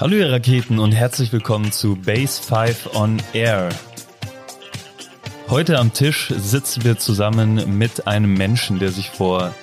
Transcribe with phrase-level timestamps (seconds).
[0.00, 3.68] Hallo ihr Raketen und herzlich willkommen zu Base 5 on Air.
[5.50, 9.54] Heute am Tisch sitzen wir zusammen mit einem Menschen, der sich vor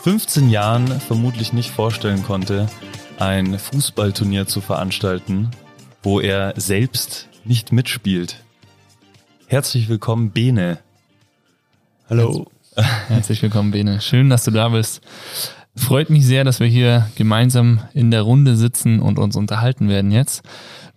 [0.00, 2.70] 15 Jahren vermutlich nicht vorstellen konnte,
[3.18, 5.50] ein Fußballturnier zu veranstalten,
[6.02, 8.42] wo er selbst nicht mitspielt.
[9.46, 10.78] Herzlich willkommen, Bene.
[12.08, 12.46] Hallo.
[13.08, 14.00] Herzlich willkommen, Bene.
[14.00, 15.02] Schön, dass du da bist.
[15.74, 20.10] Freut mich sehr, dass wir hier gemeinsam in der Runde sitzen und uns unterhalten werden
[20.10, 20.42] jetzt.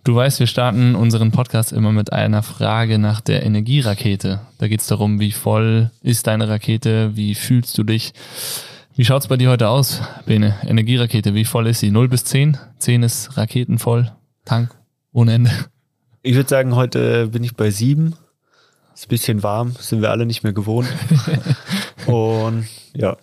[0.04, 4.40] Du weißt, wir starten unseren Podcast immer mit einer Frage nach der Energierakete.
[4.58, 8.12] Da geht es darum, wie voll ist deine Rakete, wie fühlst du dich.
[8.94, 10.56] Wie schaut's bei dir heute aus, Bene?
[10.62, 11.90] Energierakete, wie voll ist sie?
[11.90, 12.56] 0 bis 10?
[12.78, 14.12] 10 ist raketenvoll,
[14.44, 14.76] Tank
[15.12, 15.50] ohne Ende.
[16.22, 18.14] Ich würde sagen, heute bin ich bei 7.
[18.94, 20.88] Ist ein bisschen warm, sind wir alle nicht mehr gewohnt.
[22.06, 23.16] Und ja,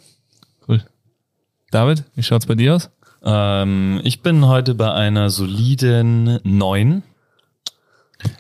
[1.74, 2.92] David, wie schaut's bei dir aus?
[3.24, 7.02] Ähm, ich bin heute bei einer soliden 9.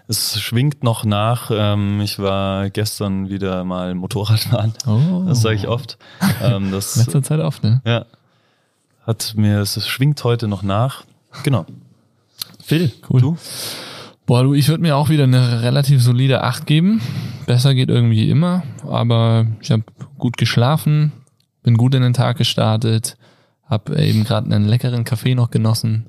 [0.08, 1.50] Es schwingt noch nach.
[1.52, 4.73] Ähm, ich war gestern wieder mal Motorradfahren.
[4.86, 5.23] Oh.
[5.28, 5.98] Das sage ich oft.
[6.44, 7.81] Ähm, das, Letzter Zeit oft, ne?
[7.88, 8.06] Ja.
[9.08, 11.04] Hat mir, es schwingt heute noch nach.
[11.42, 11.66] Genau.
[12.64, 13.20] Phil, cool.
[13.20, 13.38] Du?
[14.28, 17.02] Boah, du, ich würde mir auch wieder eine relativ solide 8 geben.
[17.48, 19.81] Besser geht irgendwie immer, aber ich habe
[20.20, 21.11] gut geschlafen,
[21.64, 23.17] bin gut in den Tag gestartet,
[23.74, 26.08] habe eben gerade einen leckeren Kaffee noch genossen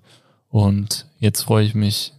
[0.50, 2.12] und jetzt freue ich mich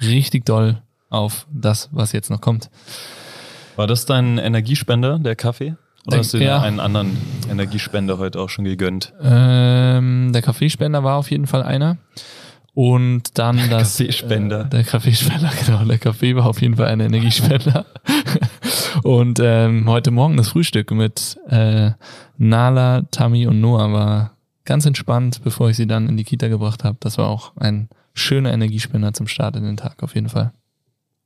[0.00, 2.70] richtig doll auf das, was jetzt noch kommt.
[3.74, 5.74] War das dein Energiespender, der Kaffee?
[6.06, 6.60] Oder hast du dir ja.
[6.60, 7.16] einen anderen
[7.50, 9.12] Energiespender heute auch schon gegönnt?
[9.20, 11.98] Ähm, der Kaffeespender war auf jeden Fall einer.
[12.74, 13.96] Und dann der das.
[13.96, 14.66] Kaffeespender.
[14.66, 15.84] Äh, der Kaffeespender, genau.
[15.84, 17.86] Der Kaffee war auf jeden Fall ein Energiespender.
[19.02, 21.92] und ähm, heute Morgen das Frühstück mit äh,
[22.38, 24.35] Nala, Tami und Noah war
[24.66, 26.98] ganz entspannt, bevor ich sie dann in die Kita gebracht habe.
[27.00, 30.52] Das war auch ein schöner Energiespender zum Start in den Tag auf jeden Fall.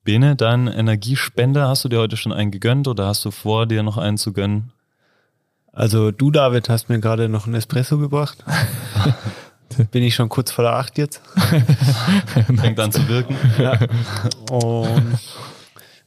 [0.05, 3.83] Bene, dein Energiespender, hast du dir heute schon einen gegönnt oder hast du vor, dir
[3.83, 4.73] noch einen zu gönnen?
[5.73, 8.45] Also du, David, hast mir gerade noch einen Espresso gebracht.
[9.93, 11.23] Bin ich schon kurz vor der Acht jetzt.
[12.57, 13.37] Fängt an zu wirken.
[13.59, 13.79] Ja.
[14.51, 15.19] Und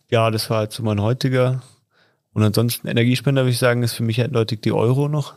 [0.09, 1.61] ja, das war halt so mein heutiger.
[2.33, 5.35] Und ansonsten Energiespender würde ich sagen, ist für mich eindeutig die Euro noch.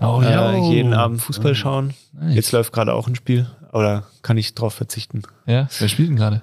[0.00, 0.52] Oh, ja.
[0.52, 1.94] Äh, jeden Abend Fußball schauen.
[2.12, 2.34] Nice.
[2.34, 5.22] Jetzt läuft gerade auch ein Spiel, aber kann ich drauf verzichten.
[5.46, 6.42] Ja, wer spielt denn gerade?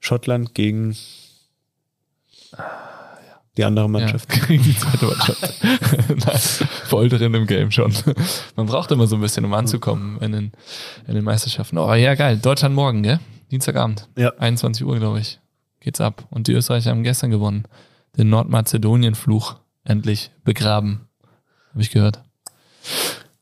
[0.00, 0.96] Schottland gegen
[3.56, 4.34] die andere Mannschaft.
[4.34, 5.62] Ja, gegen die zweite Mannschaft.
[6.88, 7.92] Voll drin im Game schon.
[8.56, 10.52] Man braucht immer so ein bisschen, um anzukommen in den,
[11.06, 11.78] in den Meisterschaften.
[11.78, 12.38] Oh ja, geil.
[12.38, 13.20] Deutschland morgen, gell?
[13.50, 14.08] Dienstagabend.
[14.16, 14.32] Ja.
[14.38, 15.38] 21 Uhr, glaube ich.
[15.80, 16.26] Geht's ab.
[16.30, 17.64] Und die Österreicher haben gestern gewonnen.
[18.16, 21.08] Den Nordmazedonien-Fluch endlich begraben.
[21.74, 22.20] Habe ich gehört.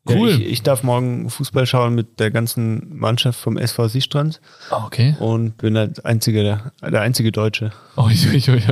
[0.08, 0.30] Cool.
[0.30, 4.40] Ja, ich, ich, darf morgen Fußball schauen mit der ganzen Mannschaft vom SV Seestrand.
[4.70, 5.14] Ah, okay.
[5.20, 7.72] Und bin der einzige, der, der einzige Deutsche.
[7.96, 8.64] Oh, ich, ich, ich,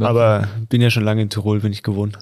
[0.00, 2.18] Aber bin ja schon lange in Tirol, bin ich gewohnt.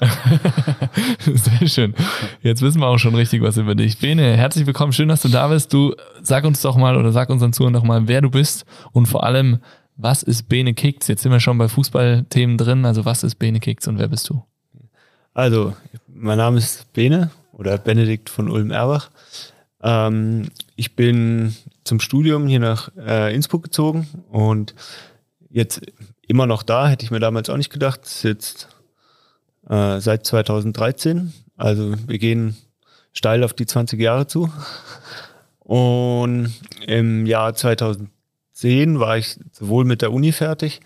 [1.20, 1.94] Sehr schön.
[2.40, 3.98] Jetzt wissen wir auch schon richtig was über dich.
[3.98, 4.92] Bene, herzlich willkommen.
[4.92, 5.72] Schön, dass du da bist.
[5.74, 9.06] Du sag uns doch mal oder sag unseren Zuhörern doch mal, wer du bist und
[9.06, 9.58] vor allem,
[9.96, 11.08] was ist Bene Kicks?
[11.08, 12.86] Jetzt sind wir schon bei Fußballthemen drin.
[12.86, 14.44] Also was ist Bene Kicks und wer bist du?
[15.38, 15.74] Also,
[16.20, 19.10] mein Name ist Bene oder Benedikt von Ulm-Erbach.
[19.82, 24.74] Ähm, ich bin zum Studium hier nach äh, Innsbruck gezogen und
[25.50, 25.80] jetzt
[26.26, 28.00] immer noch da, hätte ich mir damals auch nicht gedacht.
[28.22, 28.68] Jetzt
[29.68, 31.32] äh, seit 2013.
[31.56, 32.56] Also wir gehen
[33.12, 34.52] steil auf die 20 Jahre zu.
[35.60, 36.52] Und
[36.86, 40.80] im Jahr 2010 war ich sowohl mit der Uni fertig,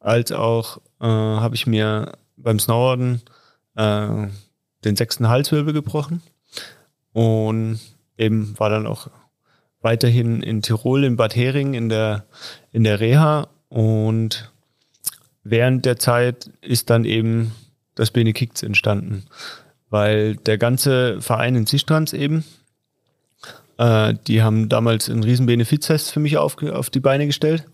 [0.00, 3.22] als auch äh, habe ich mir beim Snowboarden
[3.76, 4.28] äh,
[4.86, 6.22] den sechsten Halswirbel gebrochen
[7.12, 7.80] und
[8.16, 9.08] eben war dann auch
[9.82, 12.24] weiterhin in Tirol, in Bad Hering in der,
[12.72, 14.50] in der Reha und
[15.44, 17.52] während der Zeit ist dann eben
[17.94, 19.26] das Benekicts entstanden,
[19.90, 22.44] weil der ganze Verein in Sistrans eben,
[23.78, 27.64] äh, die haben damals ein riesen Benefizfest für mich auf, auf die Beine gestellt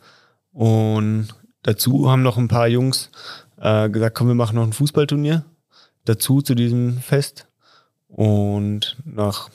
[0.52, 1.28] und
[1.62, 3.10] dazu haben noch ein paar Jungs
[3.60, 5.44] äh, gesagt, komm, wir machen noch ein Fußballturnier
[6.04, 7.46] dazu zu diesem Fest.
[8.08, 9.48] Und nach,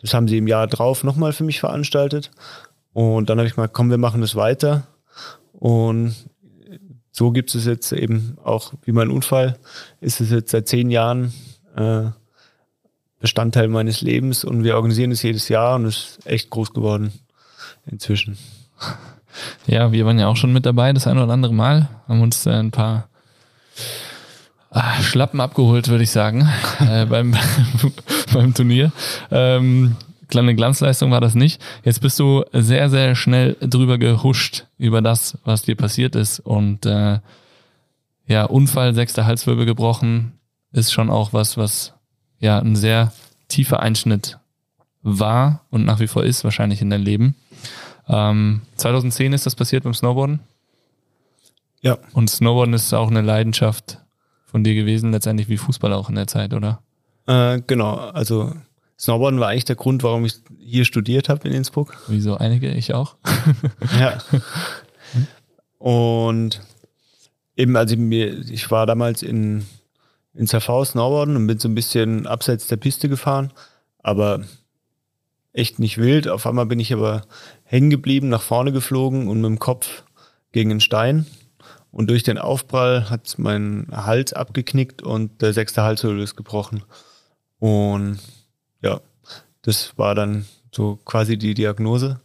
[0.00, 2.30] das haben sie im Jahr drauf nochmal für mich veranstaltet.
[2.92, 4.86] Und dann habe ich mal, komm, wir machen das weiter.
[5.52, 6.14] Und
[7.10, 9.58] so gibt es jetzt eben auch, wie mein Unfall,
[10.00, 11.32] ist es jetzt seit zehn Jahren
[11.76, 12.04] äh,
[13.20, 17.12] Bestandteil meines Lebens und wir organisieren es jedes Jahr und es ist echt groß geworden
[17.86, 18.36] inzwischen.
[19.66, 22.46] Ja, wir waren ja auch schon mit dabei, das eine oder andere Mal, haben uns
[22.46, 23.08] ein paar
[25.02, 26.48] Schlappen abgeholt, würde ich sagen,
[26.80, 27.36] äh, beim,
[28.32, 28.92] beim Turnier.
[29.30, 29.96] Ähm,
[30.28, 31.62] kleine Glanzleistung war das nicht.
[31.84, 36.40] Jetzt bist du sehr, sehr schnell drüber gehuscht über das, was dir passiert ist.
[36.40, 37.18] Und äh,
[38.26, 40.32] ja, Unfall, sechster Halswirbel gebrochen,
[40.72, 41.92] ist schon auch was, was
[42.38, 43.12] ja ein sehr
[43.48, 44.38] tiefer Einschnitt
[45.02, 47.34] war und nach wie vor ist wahrscheinlich in dein Leben.
[48.08, 50.40] Ähm, 2010 ist das passiert beim Snowboarden.
[51.82, 51.98] Ja.
[52.12, 53.98] Und Snowboarden ist auch eine Leidenschaft
[54.52, 56.82] von dir gewesen, letztendlich wie Fußball auch in der Zeit, oder?
[57.26, 58.52] Äh, genau, also
[58.98, 61.96] Snowboarden war eigentlich der Grund, warum ich hier studiert habe in Innsbruck.
[62.06, 63.16] Wieso einige, ich auch.
[63.98, 64.18] ja.
[65.78, 66.60] Und
[67.56, 69.64] eben, also ich war damals in,
[70.34, 73.52] in ZV Snowboarden und bin so ein bisschen abseits der Piste gefahren,
[74.02, 74.42] aber
[75.54, 76.28] echt nicht wild.
[76.28, 77.22] Auf einmal bin ich aber
[77.64, 80.04] hängen geblieben, nach vorne geflogen und mit dem Kopf
[80.52, 81.24] gegen einen Stein.
[81.92, 86.82] Und durch den Aufprall hat mein Hals abgeknickt und der sechste Halshöhle ist gebrochen.
[87.58, 88.18] Und
[88.80, 89.00] ja,
[89.60, 92.18] das war dann so quasi die Diagnose.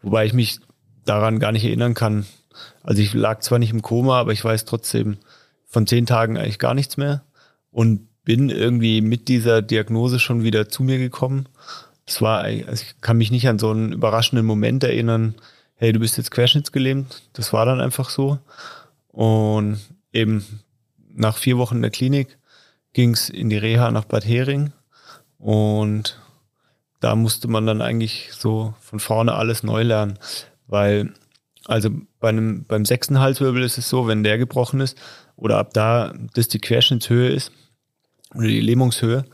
[0.00, 0.60] Wobei ich mich
[1.04, 2.26] daran gar nicht erinnern kann.
[2.82, 5.18] Also ich lag zwar nicht im Koma, aber ich weiß trotzdem
[5.66, 7.22] von zehn Tagen eigentlich gar nichts mehr
[7.70, 11.48] und bin irgendwie mit dieser Diagnose schon wieder zu mir gekommen.
[12.06, 15.34] Es war, also ich kann mich nicht an so einen überraschenden Moment erinnern.
[15.74, 17.22] Hey, du bist jetzt querschnittsgelähmt.
[17.32, 18.38] Das war dann einfach so.
[19.08, 19.78] Und
[20.12, 20.44] eben
[21.12, 22.38] nach vier Wochen in der Klinik
[22.92, 24.72] ging es in die Reha nach Bad Hering.
[25.38, 26.20] Und
[27.00, 30.18] da musste man dann eigentlich so von vorne alles neu lernen.
[30.66, 31.14] Weil,
[31.64, 31.90] also
[32.20, 34.98] bei einem, beim sechsten Halswirbel ist es so, wenn der gebrochen ist
[35.36, 37.52] oder ab da das die Querschnittshöhe ist
[38.34, 39.24] oder die Lähmungshöhe,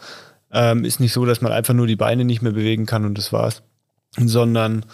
[0.53, 3.19] ähm, ist nicht so, dass man einfach nur die Beine nicht mehr bewegen kann und
[3.19, 3.63] das war's.
[4.17, 4.87] Sondern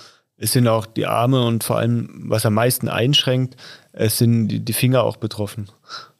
[0.42, 3.56] es sind auch die Arme und vor allem, was am meisten einschränkt,
[3.92, 5.68] es sind die, die Finger auch betroffen.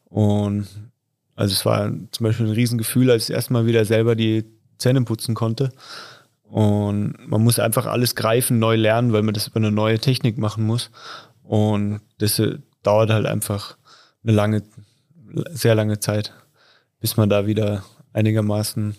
[0.05, 0.67] Und
[1.35, 4.45] also es war zum Beispiel ein Riesengefühl, als ich erstmal wieder selber die
[4.77, 5.71] Zähne putzen konnte.
[6.43, 10.37] Und man muss einfach alles greifen, neu lernen, weil man das über eine neue Technik
[10.37, 10.91] machen muss.
[11.41, 13.75] Und das äh, dauert halt einfach
[14.23, 14.61] eine lange,
[15.49, 16.31] sehr lange Zeit,
[16.99, 17.83] bis man da wieder
[18.13, 18.95] einigermaßen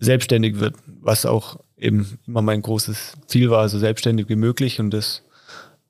[0.00, 4.80] selbstständig wird, was auch eben immer mein großes Ziel war, so selbstständig wie möglich.
[4.80, 5.22] Und das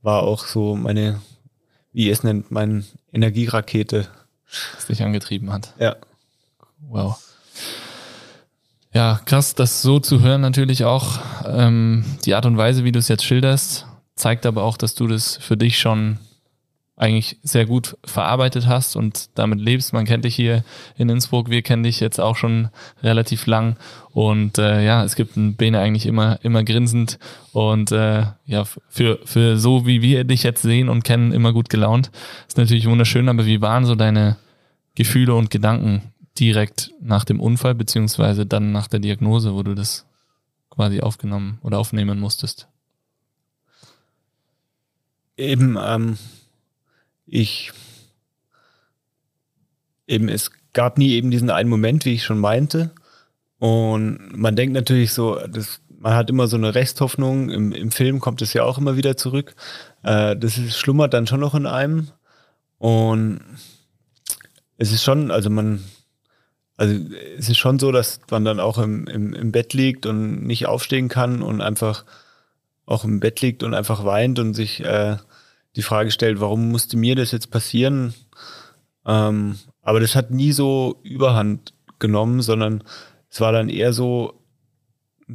[0.03, 1.21] war auch so meine,
[1.93, 4.09] wie es nennt, meine Energierakete.
[4.75, 5.75] Was dich angetrieben hat.
[5.79, 5.97] Ja.
[6.89, 7.19] Wow.
[8.93, 11.19] Ja, krass, das so zu hören natürlich auch.
[11.45, 15.09] Ähm, die Art und Weise, wie du es jetzt schilderst, zeigt aber auch, dass du
[15.09, 16.19] das für dich schon
[16.97, 19.93] eigentlich sehr gut verarbeitet hast und damit lebst.
[19.93, 20.65] Man kennt dich hier
[20.97, 22.69] in Innsbruck, wir kennen dich jetzt auch schon
[23.03, 23.77] relativ lang
[24.13, 27.19] und äh, ja, es gibt einen Bene eigentlich immer immer grinsend
[27.53, 31.69] und äh, ja für für so wie wir dich jetzt sehen und kennen immer gut
[31.69, 32.13] gelaunt.
[32.47, 34.37] Ist natürlich wunderschön, aber wie waren so deine
[34.95, 40.07] Gefühle und Gedanken direkt nach dem Unfall beziehungsweise dann nach der Diagnose, wo du das
[40.71, 42.69] quasi aufgenommen oder aufnehmen musstest?
[45.37, 46.17] Eben ähm
[47.35, 47.73] ich
[50.07, 52.93] eben, es gab nie eben diesen einen Moment, wie ich schon meinte.
[53.59, 57.51] Und man denkt natürlich so, das, man hat immer so eine Resthoffnung.
[57.51, 59.57] Im, im Film kommt es ja auch immer wieder zurück.
[60.05, 62.09] Äh, das ist, schlummert dann schon noch in einem.
[62.79, 63.41] Und
[64.77, 65.83] es ist schon, also man,
[66.77, 66.95] also
[67.37, 70.67] es ist schon so, dass man dann auch im, im, im Bett liegt und nicht
[70.67, 72.05] aufstehen kann und einfach
[72.87, 75.17] auch im Bett liegt und einfach weint und sich äh,
[75.77, 78.15] die Frage stellt, warum musste mir das jetzt passieren?
[79.07, 82.83] Ähm, aber das hat nie so Überhand genommen, sondern
[83.31, 84.41] es war dann eher so,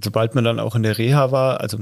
[0.01, 1.79] sobald man dann auch in der Reha war, also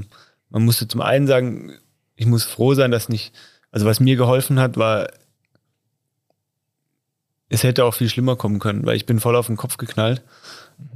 [0.50, 1.72] man musste zum einen sagen,
[2.16, 3.32] ich muss froh sein, dass nicht,
[3.70, 5.08] also was mir geholfen hat, war,
[7.48, 10.22] es hätte auch viel schlimmer kommen können, weil ich bin voll auf den Kopf geknallt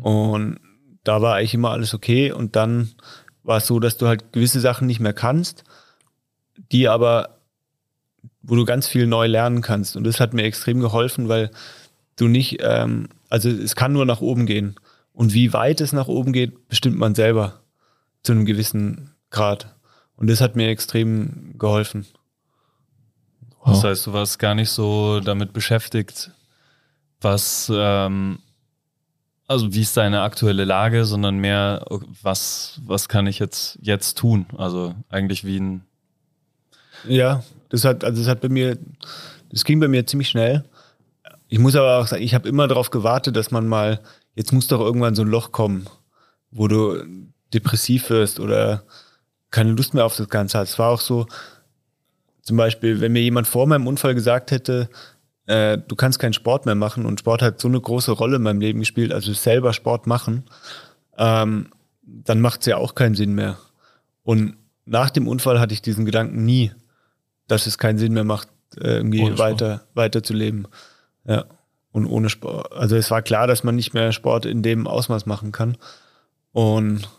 [0.00, 0.58] und
[1.04, 2.92] da war eigentlich immer alles okay und dann
[3.42, 5.64] war es so, dass du halt gewisse Sachen nicht mehr kannst,
[6.70, 7.38] die aber
[8.42, 9.96] wo du ganz viel neu lernen kannst.
[9.96, 11.50] Und das hat mir extrem geholfen, weil
[12.16, 14.76] du nicht, ähm, also es kann nur nach oben gehen.
[15.12, 17.60] Und wie weit es nach oben geht, bestimmt man selber
[18.22, 19.74] zu einem gewissen Grad.
[20.16, 22.06] Und das hat mir extrem geholfen.
[23.60, 23.74] Wow.
[23.74, 26.30] Das heißt, du warst gar nicht so damit beschäftigt,
[27.20, 28.38] was, ähm,
[29.46, 31.84] also wie ist deine aktuelle Lage, sondern mehr,
[32.22, 34.46] was, was kann ich jetzt, jetzt tun?
[34.56, 35.84] Also eigentlich wie ein
[37.04, 38.78] ja, das hat, also das hat bei mir,
[39.50, 40.62] das ging bei mir ziemlich schnell.
[41.48, 44.00] Ich muss aber auch sagen, ich habe immer darauf gewartet, dass man mal,
[44.34, 45.86] jetzt muss doch irgendwann so ein Loch kommen,
[46.50, 47.02] wo du
[47.54, 48.84] depressiv wirst oder
[49.50, 50.70] keine Lust mehr auf das Ganze hast.
[50.72, 51.26] Es war auch so,
[52.42, 54.90] zum Beispiel, wenn mir jemand vor meinem Unfall gesagt hätte,
[55.46, 58.42] äh, du kannst keinen Sport mehr machen und Sport hat so eine große Rolle in
[58.42, 60.44] meinem Leben gespielt, also selber Sport machen,
[61.16, 61.68] ähm,
[62.02, 63.56] dann macht es ja auch keinen Sinn mehr.
[64.24, 66.72] Und nach dem Unfall hatte ich diesen Gedanken nie,
[67.52, 70.64] dass es keinen Sinn mehr macht, äh, irgendwie weiter, weiter zu leben.
[71.26, 71.44] Ja.
[71.90, 72.72] Und ohne Sport.
[72.72, 75.76] Also es war klar, dass man nicht mehr Sport in dem Ausmaß machen kann.
[76.52, 77.10] Und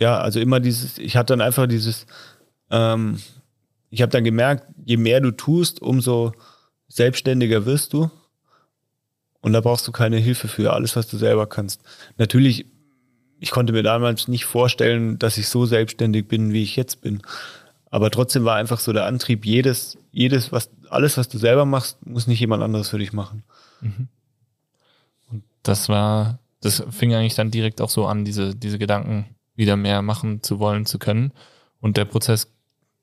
[0.00, 2.06] ja, also immer dieses, ich hatte dann einfach dieses,
[2.70, 3.20] ähm,
[3.90, 6.32] ich habe dann gemerkt, je mehr du tust, umso
[6.88, 8.10] selbstständiger wirst du.
[9.42, 11.82] Und da brauchst du keine Hilfe für alles, was du selber kannst.
[12.16, 12.64] Natürlich,
[13.38, 17.20] ich konnte mir damals nicht vorstellen, dass ich so selbstständig bin, wie ich jetzt bin.
[17.90, 22.04] Aber trotzdem war einfach so der Antrieb, jedes, jedes, was, alles, was du selber machst,
[22.04, 23.42] muss nicht jemand anderes für dich machen.
[23.80, 24.08] Mhm.
[25.30, 29.76] Und das war, das fing eigentlich dann direkt auch so an, diese, diese Gedanken wieder
[29.76, 31.32] mehr machen zu wollen, zu können.
[31.80, 32.50] Und der Prozess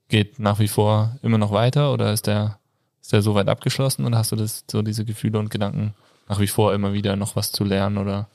[0.10, 2.60] geht nach wie vor immer noch weiter oder ist der,
[3.02, 5.94] ist der so weit abgeschlossen oder hast du das, so diese Gefühle und Gedanken
[6.28, 8.28] nach wie vor immer wieder noch was zu lernen oder?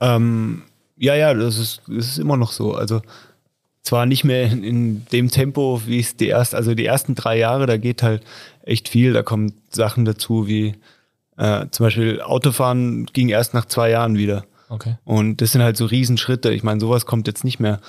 [0.00, 0.64] Ähm,
[0.96, 2.74] ja, ja, das ist, das ist immer noch so.
[2.74, 3.02] Also
[3.82, 7.66] zwar nicht mehr in, dem Tempo, wie es die erst, also die ersten drei Jahre,
[7.66, 8.22] da geht halt
[8.62, 9.12] echt viel.
[9.12, 10.74] Da kommen Sachen dazu wie
[11.36, 14.44] äh, zum Beispiel Autofahren ging erst nach zwei Jahren wieder.
[14.68, 14.96] Okay.
[15.04, 16.52] Und das sind halt so Riesenschritte.
[16.52, 17.80] Ich meine, sowas kommt jetzt nicht mehr.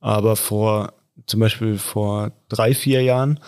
[0.00, 0.94] Aber vor,
[1.26, 3.40] zum Beispiel vor drei, vier Jahren,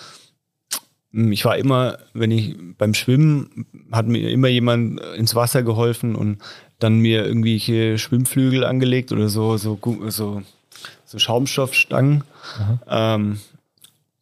[1.12, 6.14] hm, ich war immer, wenn ich beim Schwimmen, hat mir immer jemand ins Wasser geholfen
[6.14, 6.38] und
[6.78, 10.42] dann mir irgendwelche Schwimmflügel angelegt oder so, so, so,
[11.16, 12.24] so Schaumstoffstangen.
[12.88, 13.40] Ähm,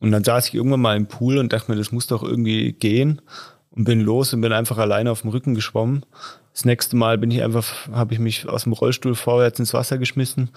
[0.00, 2.72] und dann saß ich irgendwann mal im Pool und dachte mir, das muss doch irgendwie
[2.72, 3.20] gehen
[3.70, 6.04] und bin los und bin einfach alleine auf dem Rücken geschwommen.
[6.52, 9.98] Das nächste Mal bin ich einfach, habe ich mich aus dem Rollstuhl vorwärts ins Wasser
[9.98, 10.50] geschmissen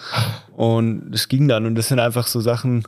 [0.55, 1.65] und es ging dann.
[1.65, 2.83] Und das sind einfach so Sachen,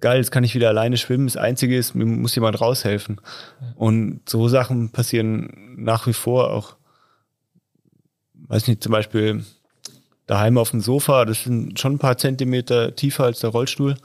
[0.00, 1.26] geil, jetzt kann ich wieder alleine schwimmen.
[1.26, 3.20] Das Einzige ist, mir muss jemand raushelfen.
[3.76, 6.76] Und so Sachen passieren nach wie vor auch.
[8.34, 9.44] Weiß nicht, zum Beispiel
[10.26, 13.96] daheim auf dem Sofa, das sind schon ein paar Zentimeter tiefer als der Rollstuhl.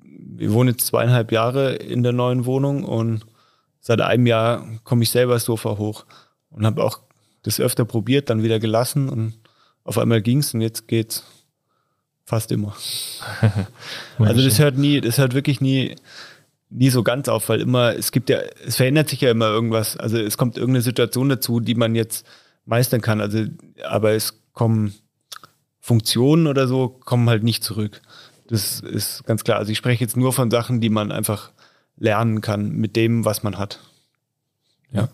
[0.00, 3.24] Wir wohnen jetzt zweieinhalb Jahre in der neuen Wohnung und
[3.80, 6.04] seit einem Jahr komme ich selber das Sofa hoch
[6.50, 7.00] und habe auch
[7.42, 9.34] das öfter probiert, dann wieder gelassen und
[9.84, 11.24] auf einmal ging's und jetzt geht's
[12.24, 12.76] fast immer.
[14.18, 15.96] also das hört nie, das hört wirklich nie,
[16.68, 19.96] nie so ganz auf, weil immer, es gibt ja, es verändert sich ja immer irgendwas.
[19.96, 22.26] Also es kommt irgendeine Situation dazu, die man jetzt
[22.66, 23.20] meistern kann.
[23.20, 23.46] Also,
[23.82, 24.92] aber es kommen
[25.80, 28.02] Funktionen oder so, kommen halt nicht zurück.
[28.48, 29.58] Das ist ganz klar.
[29.58, 31.52] Also ich spreche jetzt nur von Sachen, die man einfach
[31.96, 33.78] lernen kann mit dem, was man hat.
[34.90, 35.08] Ja.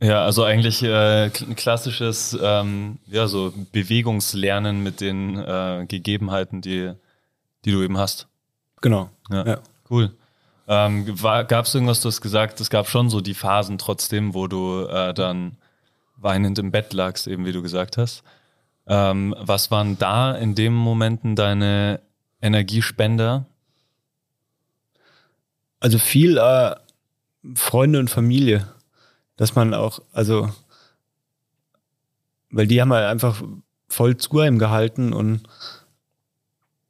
[0.00, 6.92] Ja, also eigentlich äh, klassisches ähm, ja, so Bewegungslernen mit den äh, Gegebenheiten, die,
[7.64, 8.28] die du eben hast.
[8.80, 9.10] Genau.
[9.30, 9.58] Ja, ja.
[9.90, 10.12] cool.
[10.68, 14.46] Ähm, Gab es irgendwas, du hast gesagt, es gab schon so die Phasen trotzdem, wo
[14.46, 15.56] du äh, dann
[16.20, 18.22] weinend im Bett lagst, eben wie du gesagt hast.
[18.86, 22.00] Ähm, was waren da in dem Momenten deine
[22.40, 23.46] Energiespender?
[25.80, 26.74] Also viel äh,
[27.54, 28.66] Freunde und Familie
[29.38, 30.52] dass man auch, also,
[32.50, 33.42] weil die haben halt einfach
[33.88, 35.42] voll zu einem gehalten und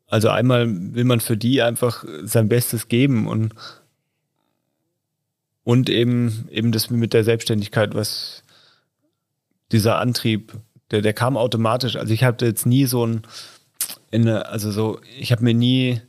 [0.07, 3.55] also einmal will man für die einfach sein Bestes geben und
[5.63, 8.43] und eben eben das mit der Selbstständigkeit, was
[9.73, 10.55] dieser Antrieb,
[10.91, 11.97] der der kam automatisch.
[11.97, 13.23] Also ich hatte jetzt nie so ein
[14.11, 16.01] in, also so, ich habe mir nie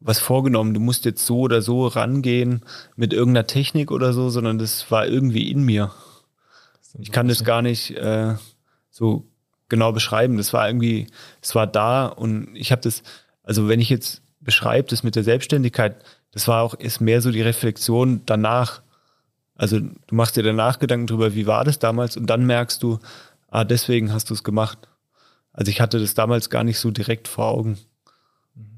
[0.00, 2.62] was vorgenommen, du musst jetzt so oder so rangehen
[2.96, 5.92] mit irgendeiner Technik oder so, sondern das war irgendwie in mir.
[6.98, 8.34] Ich kann das gar nicht äh,
[8.90, 9.28] so
[9.68, 10.36] genau beschreiben.
[10.36, 11.06] Das war irgendwie,
[11.40, 13.02] es war da und ich habe das,
[13.42, 15.96] also wenn ich jetzt beschreibe, das mit der Selbstständigkeit,
[16.32, 18.82] das war auch, ist mehr so die Reflexion danach.
[19.62, 22.98] Also du machst dir danach Gedanken drüber, wie war das damals und dann merkst du,
[23.48, 24.88] ah, deswegen hast du es gemacht.
[25.52, 27.78] Also ich hatte das damals gar nicht so direkt vor Augen,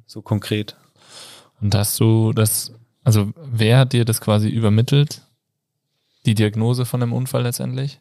[0.05, 0.77] so konkret.
[1.63, 5.23] Und hast du das, also wer hat dir das quasi übermittelt?
[6.27, 7.99] Die Diagnose von dem Unfall letztendlich?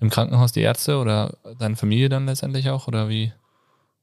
[0.00, 2.88] Im Krankenhaus die Ärzte oder deine Familie dann letztendlich auch?
[2.88, 3.32] Oder wie,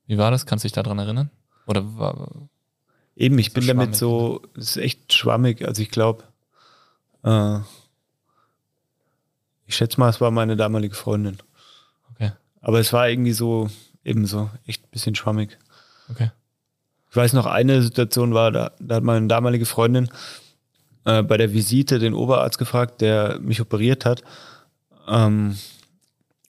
[0.06, 0.46] wie war das?
[0.46, 1.32] Kannst du dich daran erinnern?
[1.66, 2.30] Oder war,
[3.18, 5.68] Eben, ich bin damit so, es ist echt schwammig.
[5.68, 6.24] Also ich glaube,
[7.28, 7.60] äh,
[9.66, 11.38] ich schätze mal, es war meine damalige Freundin.
[12.14, 12.32] Okay.
[12.62, 13.70] Aber es war irgendwie so,
[14.04, 15.58] ebenso, echt ein bisschen schwammig.
[16.10, 16.32] Okay.
[17.10, 20.10] Ich weiß noch, eine Situation war, da, da hat meine damalige Freundin
[21.06, 24.24] äh, bei der Visite den Oberarzt gefragt, der mich operiert hat,
[25.08, 25.58] ähm,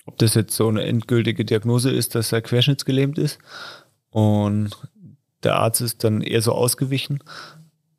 [0.04, 3.38] ob das jetzt so eine endgültige Diagnose ist, dass er querschnittsgelähmt ist.
[4.10, 4.70] Und
[5.42, 7.22] der Arzt ist dann eher so ausgewichen.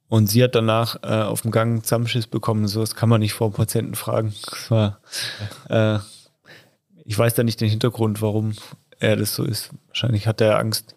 [0.09, 2.67] Und sie hat danach äh, auf dem Gang Zusammenschiss bekommen.
[2.67, 4.33] So, das kann man nicht vor dem Patienten fragen.
[4.69, 4.99] War,
[5.69, 5.99] äh,
[7.05, 8.53] ich weiß da nicht den Hintergrund, warum
[8.99, 9.69] er das so ist.
[9.87, 10.95] Wahrscheinlich hat er Angst,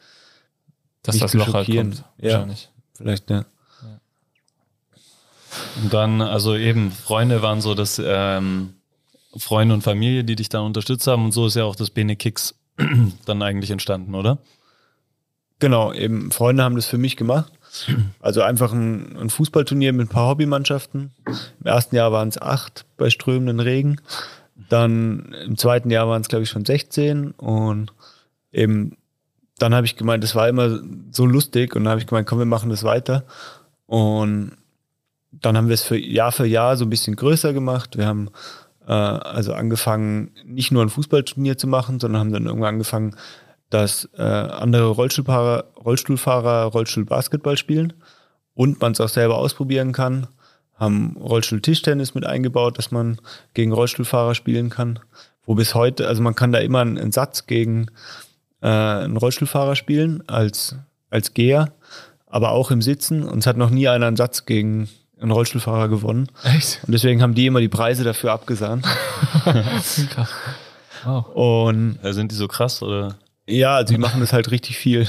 [1.02, 2.04] dass das Loch halt kommt.
[2.18, 2.48] Ja,
[2.96, 3.44] vielleicht, ja.
[5.82, 8.74] Und dann, also eben, Freunde waren so das, ähm,
[9.36, 12.16] Freunde und Familie, die dich dann unterstützt haben und so ist ja auch das Bene
[12.16, 12.54] Kicks
[13.24, 14.38] dann eigentlich entstanden, oder?
[15.58, 17.52] Genau, eben Freunde haben das für mich gemacht.
[18.20, 21.10] Also einfach ein, ein Fußballturnier mit ein paar Hobbymannschaften.
[21.26, 24.00] Im ersten Jahr waren es acht bei strömenden Regen.
[24.68, 27.32] Dann im zweiten Jahr waren es, glaube ich, schon 16.
[27.32, 27.92] Und
[28.52, 28.96] eben
[29.58, 31.74] dann habe ich gemeint, das war immer so lustig.
[31.74, 33.24] Und dann habe ich gemeint, komm, wir machen das weiter.
[33.86, 34.52] Und
[35.30, 37.96] dann haben wir es für Jahr für Jahr so ein bisschen größer gemacht.
[37.96, 38.28] Wir haben
[38.86, 43.16] äh, also angefangen, nicht nur ein Fußballturnier zu machen, sondern haben dann irgendwann angefangen,
[43.72, 47.94] dass äh, andere Rollstuhlfahrer, Rollstuhlfahrer Rollstuhlbasketball spielen
[48.54, 50.26] und man es auch selber ausprobieren kann.
[50.74, 53.18] Haben Rollstuhl-Tischtennis mit eingebaut, dass man
[53.54, 54.98] gegen Rollstuhlfahrer spielen kann.
[55.46, 57.86] Wo bis heute, also man kann da immer einen, Satz gegen
[58.60, 60.76] äh, einen Rollstuhlfahrer spielen als,
[61.08, 61.72] als Geher,
[62.26, 63.22] aber auch im Sitzen.
[63.24, 64.88] Und es hat noch nie einer einen Satz gegen
[65.18, 66.28] einen Rollstuhlfahrer gewonnen.
[66.44, 66.80] Echt?
[66.86, 68.86] Und deswegen haben die immer die Preise dafür abgesahnt.
[71.04, 71.26] Wow.
[71.34, 73.16] Und sind die so krass oder?
[73.46, 75.08] Ja, also die machen das halt richtig viel.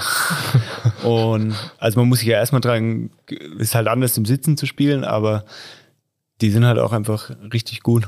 [1.03, 3.11] und also man muss sich ja erstmal dran,
[3.59, 5.45] ist halt anders im Sitzen zu spielen, aber
[6.41, 8.07] die sind halt auch einfach richtig gut.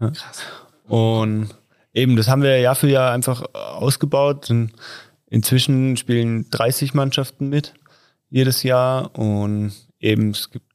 [0.00, 0.10] Ja.
[0.10, 0.42] Krass.
[0.88, 1.48] Und
[1.94, 4.50] eben, das haben wir Jahr für Jahr einfach ausgebaut.
[4.50, 4.72] Und
[5.30, 7.74] inzwischen spielen 30 Mannschaften mit
[8.28, 10.66] jedes Jahr und eben es gibt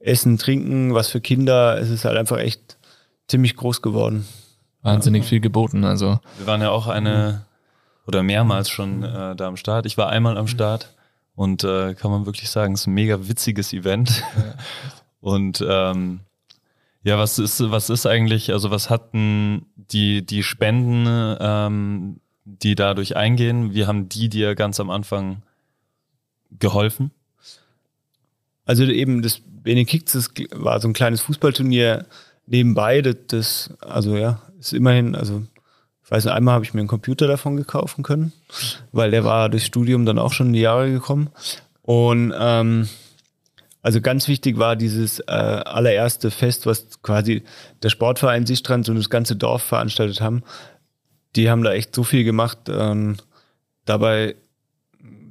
[0.00, 1.78] Essen, Trinken, was für Kinder.
[1.78, 2.78] Es ist halt einfach echt
[3.28, 4.26] ziemlich groß geworden.
[4.82, 5.28] Wahnsinnig ja.
[5.28, 5.84] viel geboten.
[5.84, 7.46] Also wir waren ja auch eine
[8.06, 9.86] oder mehrmals schon äh, da am Start.
[9.86, 10.94] Ich war einmal am Start
[11.34, 14.22] und äh, kann man wirklich sagen, es ist ein mega witziges Event.
[14.36, 14.54] Ja.
[15.20, 16.20] und ähm,
[17.02, 23.16] ja, was ist, was ist eigentlich, also was hatten die, die Spenden, ähm, die dadurch
[23.16, 25.42] eingehen, wie haben die dir ganz am Anfang
[26.50, 27.10] geholfen?
[28.64, 32.06] Also eben das Benekix, das war so ein kleines Fußballturnier
[32.46, 35.42] nebenbei, das, das also ja, ist immerhin, also
[36.04, 38.32] ich weiß nicht, einmal habe ich mir einen Computer davon gekaufen können,
[38.92, 41.30] weil der war durchs Studium dann auch schon in die Jahre gekommen.
[41.82, 42.88] Und ähm,
[43.80, 47.42] also ganz wichtig war dieses äh, allererste Fest, was quasi
[47.82, 50.42] der Sportverein Sistrand und das ganze Dorf veranstaltet haben.
[51.36, 52.58] Die haben da echt so viel gemacht.
[52.68, 53.16] Ähm,
[53.84, 54.36] dabei,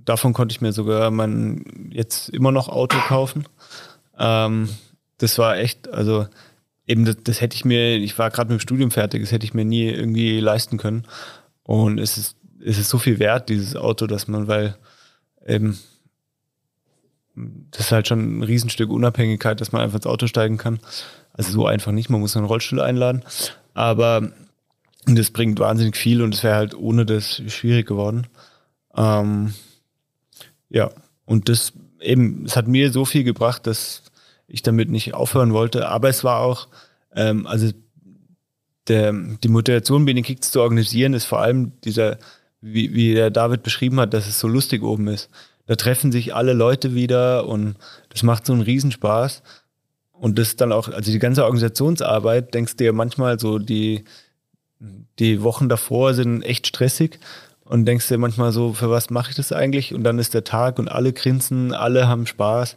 [0.05, 3.47] davon konnte ich mir sogar mein jetzt immer noch Auto kaufen.
[4.17, 4.69] Ähm,
[5.17, 6.27] das war echt, also
[6.87, 9.45] eben das, das hätte ich mir, ich war gerade mit dem Studium fertig, das hätte
[9.45, 11.05] ich mir nie irgendwie leisten können.
[11.63, 14.75] Und es ist, es ist so viel wert, dieses Auto, dass man, weil
[15.45, 15.77] eben
[17.35, 20.79] das ist halt schon ein Riesenstück Unabhängigkeit, dass man einfach ins Auto steigen kann.
[21.33, 23.23] Also so einfach nicht, man muss einen Rollstuhl einladen.
[23.73, 24.31] Aber
[25.05, 28.27] das bringt wahnsinnig viel und es wäre halt ohne das schwierig geworden.
[28.95, 29.53] Ähm,
[30.69, 30.91] ja,
[31.25, 34.03] und das eben, es hat mir so viel gebracht, dass
[34.47, 35.87] ich damit nicht aufhören wollte.
[35.89, 36.67] Aber es war auch,
[37.15, 37.71] ähm, also
[38.87, 42.17] der, die Motivation, Benekicts zu organisieren, ist vor allem dieser,
[42.61, 45.29] wie, wie der David beschrieben hat, dass es so lustig oben ist.
[45.65, 47.75] Da treffen sich alle Leute wieder und
[48.09, 49.43] das macht so einen Riesenspaß.
[50.11, 54.03] Und das dann auch, also die ganze Organisationsarbeit, denkst du ja manchmal so, die,
[55.19, 57.19] die Wochen davor sind echt stressig
[57.63, 59.93] und denkst dir manchmal so, für was mache ich das eigentlich?
[59.93, 62.75] Und dann ist der Tag und alle grinsen, alle haben Spaß.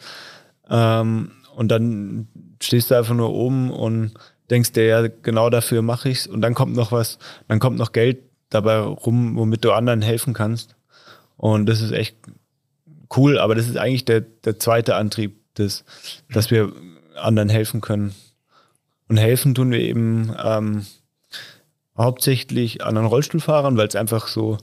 [0.70, 2.28] Ähm, und dann
[2.62, 4.12] stehst du einfach nur oben und
[4.50, 6.26] denkst dir, ja, genau dafür mache ich's.
[6.26, 8.18] Und dann kommt noch was, dann kommt noch Geld
[8.50, 10.76] dabei rum, womit du anderen helfen kannst.
[11.38, 12.18] Und das ist echt
[13.16, 15.86] cool, aber das ist eigentlich der, der zweite Antrieb, des,
[16.30, 16.74] dass wir
[17.14, 18.14] anderen helfen können.
[19.08, 20.84] Und helfen tun wir eben ähm,
[21.96, 24.58] hauptsächlich anderen Rollstuhlfahrern, weil es einfach so,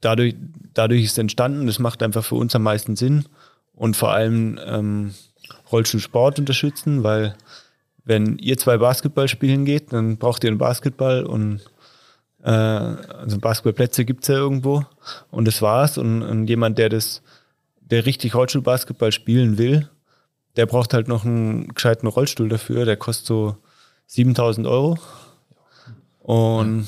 [0.00, 0.36] dadurch,
[0.74, 3.24] dadurch ist entstanden, das macht einfach für uns am meisten Sinn.
[3.72, 5.14] Und vor allem ähm,
[5.74, 7.34] Rollstuhlsport unterstützen, weil
[8.04, 11.60] wenn ihr zwei Basketball spielen geht, dann braucht ihr einen Basketball und
[12.42, 14.84] äh, also Basketballplätze gibt es ja irgendwo
[15.30, 15.98] und das war's.
[15.98, 17.22] Und, und jemand, der das,
[17.80, 19.90] der richtig Rollstuhlbasketball spielen will,
[20.56, 23.56] der braucht halt noch einen gescheiten Rollstuhl dafür, der kostet so
[24.06, 24.98] 7000 Euro.
[26.20, 26.86] Und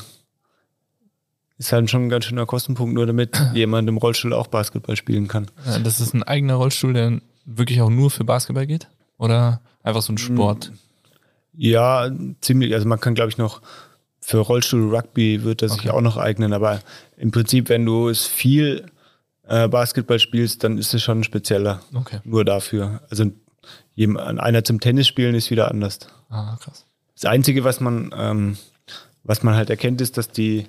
[1.59, 5.27] ist halt schon ein ganz schöner Kostenpunkt, nur damit jemand im Rollstuhl auch Basketball spielen
[5.27, 5.51] kann.
[5.65, 8.89] Ja, das ist ein eigener Rollstuhl, der wirklich auch nur für Basketball geht?
[9.19, 10.73] Oder einfach so ein Sport?
[11.55, 12.75] Ja, ziemlich.
[12.75, 13.63] Also man kann, glaube ich, noch
[14.21, 15.83] für Rollstuhl Rugby wird das okay.
[15.83, 16.53] sich auch noch eignen.
[16.53, 16.81] Aber
[17.17, 18.87] im Prinzip, wenn du es viel
[19.47, 21.81] äh, Basketball spielst, dann ist es schon spezieller.
[21.95, 22.19] Okay.
[22.25, 23.01] Nur dafür.
[23.09, 23.31] Also
[23.97, 26.01] einer zum Tennis spielen ist wieder anders.
[26.29, 26.85] Ah, krass.
[27.15, 28.59] Das Einzige, was man, ähm,
[29.23, 30.67] was man halt erkennt, ist, dass die,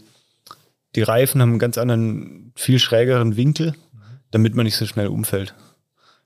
[0.96, 3.74] die Reifen haben einen ganz anderen, viel schrägeren Winkel,
[4.32, 5.54] damit man nicht so schnell umfällt.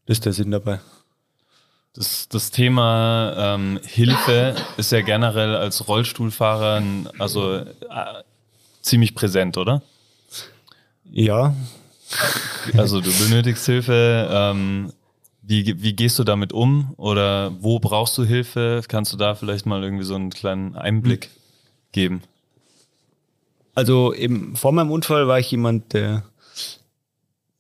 [0.06, 0.80] Das ist der Sinn dabei.
[1.94, 6.82] Das, das Thema ähm, Hilfe ist ja generell als Rollstuhlfahrer
[7.20, 7.66] also äh,
[8.82, 9.82] ziemlich präsent, oder?
[11.12, 11.54] Ja.
[12.78, 14.30] Also du benötigst Hilfe.
[14.32, 14.94] Ähm,
[15.42, 16.94] wie, wie gehst du damit um?
[16.98, 18.82] Oder wo brauchst du Hilfe?
[18.88, 21.32] Kannst du da vielleicht mal irgendwie so einen kleinen Einblick hm.
[21.92, 22.24] geben?
[23.74, 26.24] Also eben vor meinem Unfall war ich jemand, der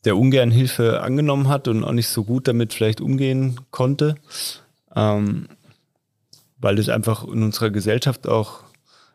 [0.05, 4.15] der ungern Hilfe angenommen hat und auch nicht so gut damit vielleicht umgehen konnte,
[4.95, 5.47] ähm,
[6.57, 8.63] weil das einfach in unserer Gesellschaft auch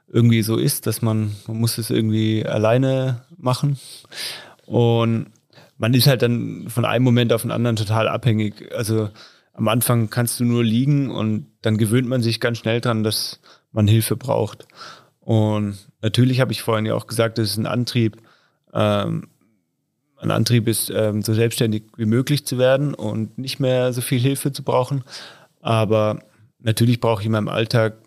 [0.08, 3.78] irgendwie so ist, dass man, man muss es irgendwie alleine machen
[4.66, 5.26] und
[5.78, 8.72] man ist halt dann von einem Moment auf den anderen total abhängig.
[8.74, 9.10] Also
[9.52, 13.40] am Anfang kannst du nur liegen und dann gewöhnt man sich ganz schnell dran, dass
[13.72, 14.66] man Hilfe braucht.
[15.20, 18.16] Und natürlich habe ich vorhin ja auch gesagt, das ist ein Antrieb,
[18.72, 19.28] ähm,
[20.18, 24.18] ein Antrieb ist, ähm, so selbstständig wie möglich zu werden und nicht mehr so viel
[24.18, 25.04] Hilfe zu brauchen.
[25.60, 26.20] Aber
[26.58, 27.98] natürlich brauche ich in meinem Alltag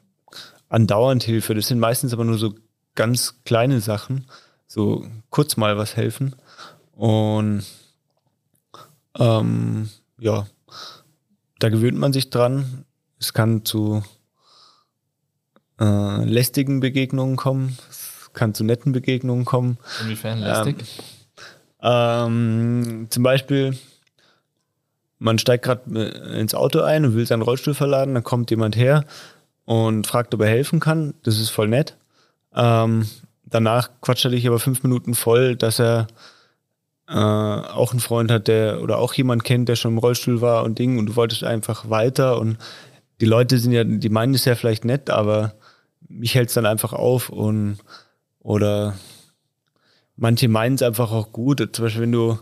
[0.70, 1.56] andauernd Hilfe.
[1.56, 2.56] Das sind meistens aber nur so
[2.96, 4.26] ganz kleine Sachen,
[4.68, 6.36] so kurz mal was helfen.
[6.96, 7.64] Und
[9.18, 10.48] ähm, ja,
[11.60, 12.86] da gewöhnt man sich dran.
[13.20, 14.04] Es kann zu
[15.80, 19.78] äh, lästigen Begegnungen kommen, es kann zu netten Begegnungen kommen.
[20.04, 20.78] Inwiefern lästig?
[20.80, 21.19] Ähm,
[21.82, 23.78] ähm, zum Beispiel,
[25.18, 25.90] man steigt gerade
[26.38, 29.06] ins Auto ein und will seinen Rollstuhl verladen, dann kommt jemand her
[29.66, 31.14] und fragt, ob er helfen kann.
[31.24, 31.96] Das ist voll nett.
[32.56, 33.08] Ähm,
[33.46, 36.08] danach quatscht er dich aber fünf Minuten voll, dass er
[37.08, 40.64] äh, auch einen Freund hat, der oder auch jemand kennt, der schon im Rollstuhl war
[40.64, 42.58] und Ding und du wolltest einfach weiter und
[43.22, 45.54] die Leute sind ja, die meinen es ja vielleicht nett, aber
[46.08, 47.80] mich hält es dann einfach auf und
[48.40, 48.96] oder
[50.20, 51.68] manche meinen es einfach auch gut.
[51.72, 52.40] Zum Beispiel, wenn du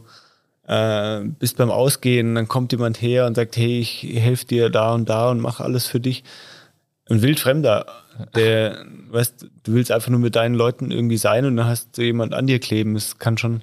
[0.68, 4.94] äh, bist beim Ausgehen, dann kommt jemand her und sagt, hey, ich helfe dir da
[4.94, 6.24] und da und mache alles für dich.
[7.10, 7.86] Ein Wildfremder,
[8.36, 12.04] der, weißt, du willst einfach nur mit deinen Leuten irgendwie sein und dann hast du
[12.04, 12.96] jemand an dir kleben.
[12.96, 13.62] Es kann schon ein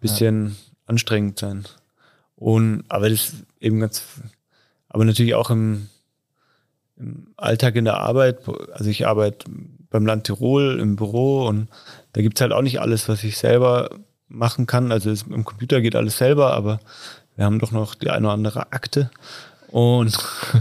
[0.00, 0.52] bisschen ja.
[0.86, 1.64] anstrengend sein.
[2.36, 4.04] Und, aber das ist eben ganz,
[4.88, 5.88] aber natürlich auch im,
[6.96, 8.40] im Alltag in der Arbeit.
[8.72, 9.50] Also ich arbeite
[9.90, 11.68] beim Land Tirol im Büro und
[12.12, 13.90] da gibt's halt auch nicht alles, was ich selber
[14.28, 14.92] machen kann.
[14.92, 16.80] Also es, im Computer geht alles selber, aber
[17.36, 19.10] wir haben doch noch die eine oder andere Akte.
[19.68, 20.18] Und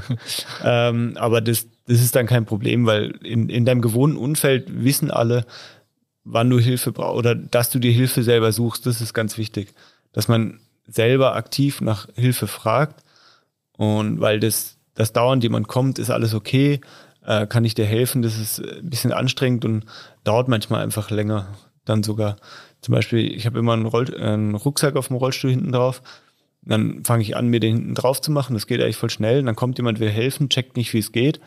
[0.64, 5.12] ähm, aber das, das ist dann kein Problem, weil in, in deinem gewohnten Umfeld wissen
[5.12, 5.46] alle,
[6.24, 8.86] wann du Hilfe brauchst oder dass du dir Hilfe selber suchst.
[8.86, 9.74] Das ist ganz wichtig,
[10.12, 13.04] dass man selber aktiv nach Hilfe fragt.
[13.78, 16.82] Und weil das, das dauernd jemand kommt, ist alles okay
[17.28, 18.22] äh, kann ich dir helfen?
[18.22, 19.86] Das ist ein bisschen anstrengend und
[20.24, 21.48] dauert manchmal einfach länger.
[21.86, 22.38] Dann sogar
[22.82, 26.02] zum Beispiel, ich habe immer einen, Roll einen Rucksack auf dem Rollstuhl hinten drauf.
[26.64, 28.54] Dann fange ich an, mir den hinten drauf zu machen.
[28.54, 29.44] Das geht eigentlich voll schnell.
[29.44, 31.40] Dann kommt jemand, will helfen, checkt nicht, wie es geht.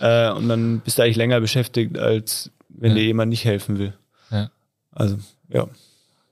[0.00, 2.96] Äh, und dann bist du eigentlich länger beschäftigt, als wenn ja.
[2.96, 3.94] dir jemand nicht helfen will.
[4.30, 4.50] Ja.
[4.92, 5.66] Also, ja.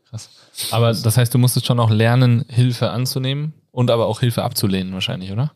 [0.09, 0.31] Krass.
[0.71, 4.93] Aber das heißt, du musstest schon auch lernen, Hilfe anzunehmen und aber auch Hilfe abzulehnen,
[4.93, 5.53] wahrscheinlich, oder?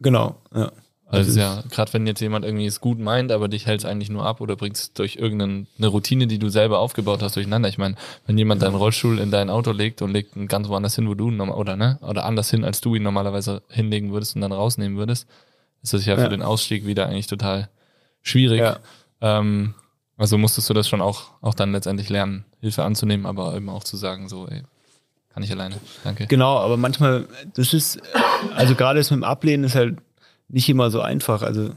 [0.00, 0.70] Genau, ja.
[1.10, 4.10] Also ja, gerade wenn jetzt jemand irgendwie es gut meint, aber dich hält es eigentlich
[4.10, 7.70] nur ab oder bringst durch irgendeine Routine, die du selber aufgebaut hast, durcheinander.
[7.70, 7.94] Ich meine,
[8.26, 11.14] wenn jemand deinen Rollstuhl in dein Auto legt und legt ihn ganz woanders hin, wo
[11.14, 14.98] du oder ne, oder anders hin, als du ihn normalerweise hinlegen würdest und dann rausnehmen
[14.98, 15.26] würdest,
[15.82, 16.24] ist das ja, ja.
[16.24, 17.70] für den Ausstieg wieder eigentlich total
[18.20, 18.60] schwierig.
[18.60, 18.78] Ja.
[19.22, 19.74] Ähm,
[20.18, 23.84] also musstest du das schon auch, auch dann letztendlich lernen, Hilfe anzunehmen, aber eben auch
[23.84, 24.62] zu sagen, so, ey,
[25.32, 25.76] kann ich alleine.
[26.04, 26.26] Danke.
[26.26, 28.02] Genau, aber manchmal, das ist,
[28.54, 29.98] also gerade das mit dem Ablehnen ist halt
[30.48, 31.42] nicht immer so einfach.
[31.42, 31.72] Also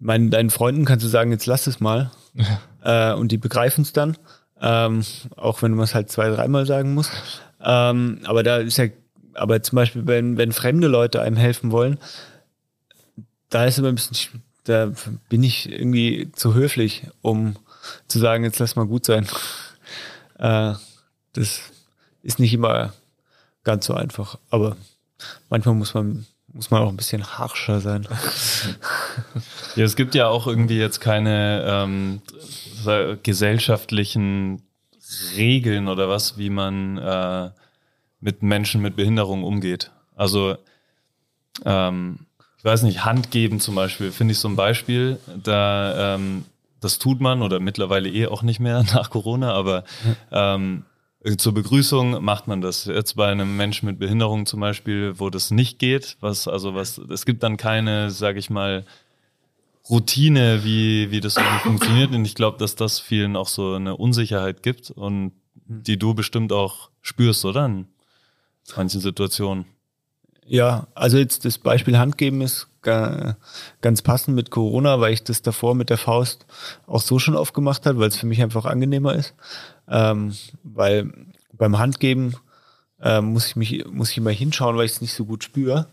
[0.00, 2.10] meinen, deinen Freunden kannst du sagen, jetzt lass es mal.
[2.34, 3.12] Ja.
[3.12, 4.16] Äh, und die begreifen es dann.
[4.60, 5.04] Ähm,
[5.36, 7.10] auch wenn man es halt zwei, dreimal sagen muss.
[7.60, 8.86] Ähm, aber da ist ja,
[9.34, 11.98] aber zum Beispiel, wenn, wenn fremde Leute einem helfen wollen,
[13.50, 14.92] da ist immer ein bisschen, da
[15.28, 17.56] bin ich irgendwie zu höflich, um
[18.08, 19.26] zu sagen, jetzt lass mal gut sein.
[20.38, 20.74] Äh,
[21.34, 21.60] das
[22.24, 22.92] ist nicht immer
[23.62, 24.38] ganz so einfach.
[24.50, 24.76] Aber
[25.50, 28.06] manchmal muss man muss man auch ein bisschen harscher sein.
[29.76, 32.22] ja, es gibt ja auch irgendwie jetzt keine ähm,
[33.22, 34.62] gesellschaftlichen
[35.36, 37.50] Regeln oder was, wie man äh,
[38.20, 39.90] mit Menschen mit Behinderung umgeht.
[40.14, 40.56] Also
[41.64, 42.20] ähm,
[42.58, 45.18] ich weiß nicht, Hand geben zum Beispiel, finde ich so ein Beispiel.
[45.42, 46.44] Da ähm,
[46.82, 49.84] das tut man oder mittlerweile eh auch nicht mehr nach Corona, aber
[50.30, 50.84] ähm,
[51.36, 52.86] zur Begrüßung macht man das.
[52.86, 56.98] Jetzt bei einem Menschen mit Behinderung zum Beispiel, wo das nicht geht, was, also was,
[56.98, 58.84] es gibt dann keine, sage ich mal,
[59.88, 62.12] Routine, wie, wie das irgendwie funktioniert.
[62.12, 65.32] Und ich glaube, dass das vielen auch so eine Unsicherheit gibt und
[65.66, 65.82] hm.
[65.82, 67.66] die du bestimmt auch spürst, oder?
[67.66, 67.86] In
[68.76, 69.66] manchen Situationen.
[70.52, 75.74] Ja, also jetzt das Beispiel Handgeben ist ganz passend mit Corona, weil ich das davor
[75.74, 76.44] mit der Faust
[76.86, 79.32] auch so schon oft gemacht habe, weil es für mich einfach angenehmer ist.
[79.88, 81.10] Ähm, weil
[81.54, 82.36] beim Handgeben
[83.00, 85.86] äh, muss ich mich muss ich immer hinschauen, weil ich es nicht so gut spüre,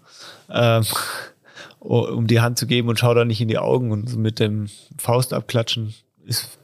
[0.50, 0.84] ähm,
[1.80, 4.68] um die Hand zu geben und schaue da nicht in die Augen und mit dem
[4.98, 5.94] Faust abklatschen
[6.26, 6.60] ist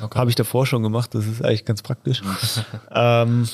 [0.00, 0.16] okay.
[0.16, 1.12] habe ich davor schon gemacht.
[1.12, 2.22] Das ist eigentlich ganz praktisch.
[2.94, 3.48] ähm,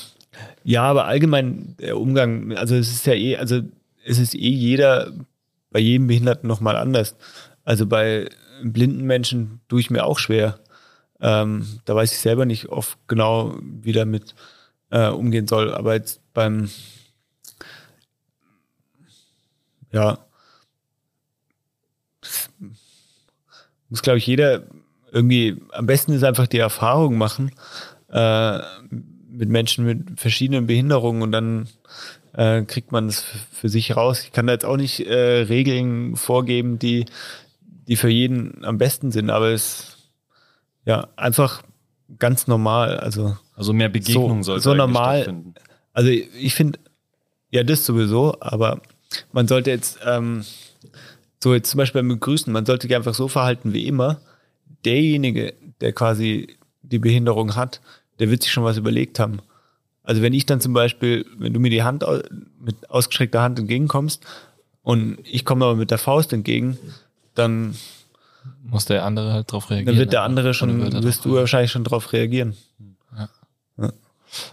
[0.63, 3.63] ja, aber allgemein der Umgang, also es ist ja eh, also
[4.09, 5.13] es ist eh jeder,
[5.71, 7.17] bei jedem Behinderten nochmal anders.
[7.65, 8.29] Also bei
[8.63, 10.61] blinden Menschen tue ich mir auch schwer.
[11.21, 14.35] Ähm, da weiß ich selber nicht oft genau, wie damit
[14.91, 15.75] äh, umgehen soll.
[15.75, 16.71] Aber jetzt beim,
[19.93, 20.19] ja,
[23.89, 24.63] muss, glaube ich, jeder
[25.13, 27.53] irgendwie, am besten ist einfach die Erfahrung machen
[28.11, 28.59] äh,
[28.91, 31.69] mit Menschen mit verschiedenen Behinderungen und dann
[32.39, 34.23] äh, kriegt man es für sich raus.
[34.23, 37.05] Ich kann da jetzt auch nicht äh, Regeln vorgeben, die,
[37.89, 40.13] die für jeden am besten sind, aber es
[40.85, 41.65] ja einfach
[42.21, 42.97] ganz normal.
[42.99, 45.43] Also, also mehr Begegnung so, sollte so normal.
[45.93, 46.79] Also ich finde,
[47.51, 48.83] ja, das sowieso, aber
[49.33, 50.45] man sollte jetzt, ähm,
[51.43, 54.21] so jetzt zum Beispiel beim Begrüßen, man sollte sich einfach so verhalten wie immer.
[54.85, 57.81] Derjenige, der quasi die Behinderung hat,
[58.21, 59.41] der wird sich schon was überlegt haben.
[60.09, 62.03] Also wenn ich dann zum Beispiel, wenn du mir die Hand
[62.59, 64.25] mit ausgestreckter Hand entgegenkommst
[64.83, 66.79] und ich komme aber mit der Faust entgegen,
[67.35, 67.77] dann
[68.63, 69.87] muss der andere halt drauf reagieren.
[69.95, 72.57] Dann wird der andere schon, wirst du wahrscheinlich schon drauf reagieren.
[73.15, 73.29] Ja.
[73.77, 73.93] Ja.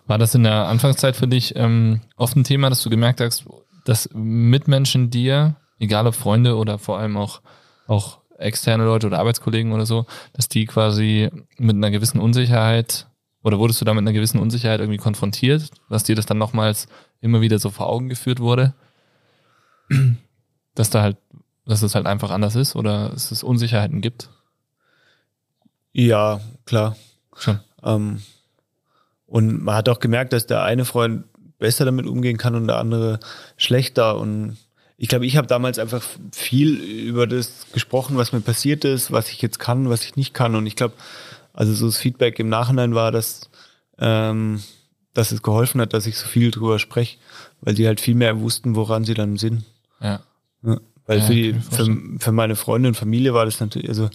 [0.07, 3.45] War das in der Anfangszeit für dich ähm, oft ein Thema, dass du gemerkt hast,
[3.85, 7.39] dass Mitmenschen dir, egal ob Freunde oder vor allem auch,
[7.87, 13.07] auch externe Leute oder Arbeitskollegen oder so, dass die quasi mit einer gewissen Unsicherheit
[13.45, 16.87] oder wurdest du da mit einer gewissen Unsicherheit irgendwie konfrontiert, dass dir das dann nochmals
[17.21, 18.73] immer wieder so vor Augen geführt wurde?
[20.73, 21.15] Dass da halt,
[21.65, 24.29] dass es halt einfach anders ist oder dass es Unsicherheiten gibt?
[25.93, 26.97] Ja, klar.
[27.33, 27.61] Schon.
[27.81, 28.21] Ähm,
[29.25, 31.23] und man hat auch gemerkt, dass der eine Freund
[31.57, 33.21] besser damit umgehen kann und der andere
[33.55, 34.17] schlechter.
[34.17, 34.57] Und
[34.97, 36.03] ich glaube, ich habe damals einfach
[36.33, 40.33] viel über das gesprochen, was mir passiert ist, was ich jetzt kann, was ich nicht
[40.33, 40.55] kann.
[40.55, 40.95] Und ich glaube,
[41.55, 43.49] also so das Feedback im Nachhinein war, dass,
[43.97, 44.61] ähm,
[45.13, 47.17] dass es geholfen hat, dass ich so viel drüber spreche,
[47.61, 49.63] weil sie halt viel mehr wussten, woran sie dann sind.
[50.01, 50.21] Ja.
[50.63, 54.09] ja weil ja, für, die, für, für meine Freunde und Familie war das natürlich, also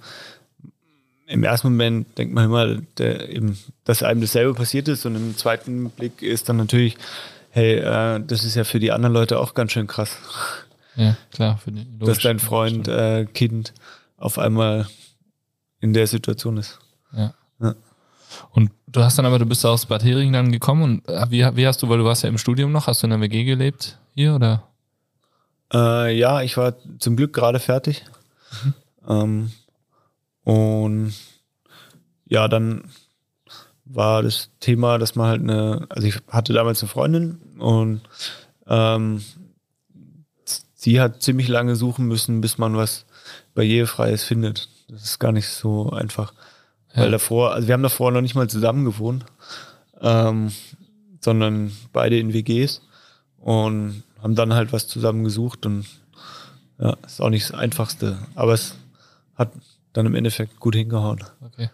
[1.27, 5.37] im ersten Moment denkt man immer, der, eben, dass einem dasselbe passiert ist und im
[5.37, 6.97] zweiten Blick ist dann natürlich,
[7.51, 10.19] hey, äh, das ist ja für die anderen Leute auch ganz schön krass.
[10.97, 11.59] Ja, klar.
[11.59, 13.73] Für die, dass dein Freund, äh, Kind
[14.17, 14.89] auf einmal
[15.81, 16.81] in der Situation ist.
[17.13, 17.35] Ja.
[17.61, 17.75] ja.
[18.53, 21.45] Und du hast dann aber, du bist aus Bad Hering dann gekommen und äh, wie,
[21.57, 23.45] wie hast du, weil du warst ja im Studium noch, hast du in der WG
[23.45, 24.65] gelebt hier oder?
[25.73, 28.05] Äh, ja, ich war zum Glück gerade fertig.
[28.65, 28.75] Mhm.
[29.09, 29.53] Ähm,
[30.45, 31.15] und
[32.27, 32.85] ja, dann
[33.85, 38.03] war das Thema, dass man halt eine, also ich hatte damals eine Freundin und
[38.67, 39.23] ähm,
[40.75, 43.05] sie hat ziemlich lange suchen müssen, bis man was
[43.55, 44.69] Barrierefreies findet.
[44.89, 46.33] Das ist gar nicht so einfach.
[46.95, 47.03] Ja.
[47.03, 49.25] Weil davor, also wir haben davor noch nicht mal zusammen gewohnt,
[50.01, 50.53] ähm,
[51.21, 52.83] sondern beide in WGs
[53.39, 55.87] und haben dann halt was zusammen gesucht und
[56.79, 58.77] ja, ist auch nicht das Einfachste, aber es
[59.37, 59.53] hat
[59.93, 61.23] dann im Endeffekt gut hingehauen.
[61.45, 61.71] Okay.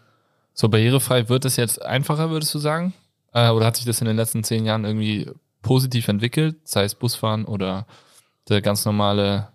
[0.53, 2.95] So barrierefrei wird es jetzt einfacher, würdest du sagen?
[3.33, 5.31] Äh, oder hat sich das in den letzten zehn Jahren irgendwie
[5.63, 7.87] positiv entwickelt, sei es Busfahren oder
[8.49, 9.49] der ganz normale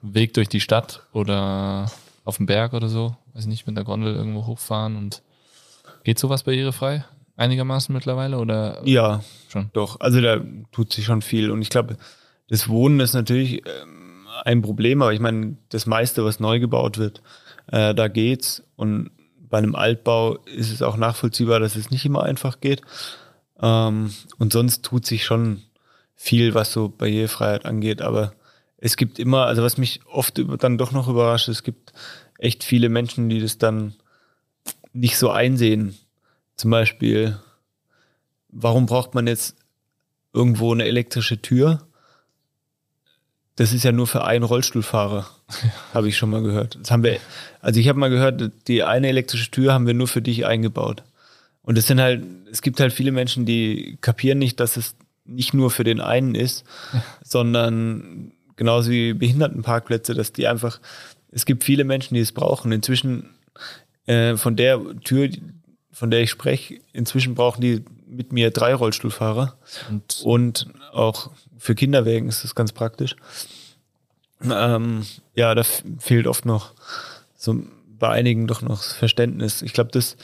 [0.00, 1.90] Weg durch die Stadt oder
[2.24, 3.16] auf dem Berg oder so?
[3.34, 5.22] weiß nicht, mit der Gondel irgendwo hochfahren und
[6.04, 7.04] geht sowas barrierefrei?
[7.36, 8.82] Einigermaßen mittlerweile oder?
[8.84, 9.70] Ja, schon.
[9.72, 11.96] Doch, also da tut sich schon viel und ich glaube,
[12.48, 16.98] das Wohnen ist natürlich ähm, ein Problem, aber ich meine, das meiste, was neu gebaut
[16.98, 17.22] wird,
[17.68, 19.10] äh, da geht's und
[19.48, 22.82] bei einem Altbau ist es auch nachvollziehbar, dass es nicht immer einfach geht.
[23.60, 25.62] Ähm, und sonst tut sich schon
[26.14, 28.32] viel, was so Barrierefreiheit angeht, aber
[28.84, 31.92] es gibt immer, also was mich oft dann doch noch überrascht, es gibt
[32.36, 33.94] echt viele Menschen, die das dann
[34.92, 35.96] nicht so einsehen.
[36.56, 37.38] Zum Beispiel,
[38.48, 39.56] warum braucht man jetzt
[40.32, 41.86] irgendwo eine elektrische Tür?
[43.54, 45.30] Das ist ja nur für einen Rollstuhlfahrer,
[45.94, 46.76] habe ich schon mal gehört.
[46.80, 47.20] Das haben wir,
[47.60, 51.04] also ich habe mal gehört, die eine elektrische Tür haben wir nur für dich eingebaut.
[51.62, 55.54] Und es sind halt, es gibt halt viele Menschen, die kapieren nicht, dass es nicht
[55.54, 56.64] nur für den einen ist,
[57.22, 60.80] sondern genauso wie Behindertenparkplätze, dass die einfach
[61.32, 62.70] es gibt viele Menschen, die es brauchen.
[62.70, 63.30] Inzwischen
[64.06, 65.30] äh, von der Tür,
[65.90, 69.56] von der ich spreche, inzwischen brauchen die mit mir drei Rollstuhlfahrer.
[69.90, 73.16] Und, und auch für Kinderwägen ist das ganz praktisch.
[74.44, 75.62] Ähm, ja, da
[75.98, 76.74] fehlt oft noch
[77.34, 77.62] so
[77.98, 79.62] bei einigen doch noch Verständnis.
[79.62, 80.16] Ich glaube, das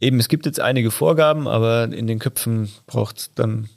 [0.00, 3.68] eben, es gibt jetzt einige Vorgaben, aber in den Köpfen braucht es dann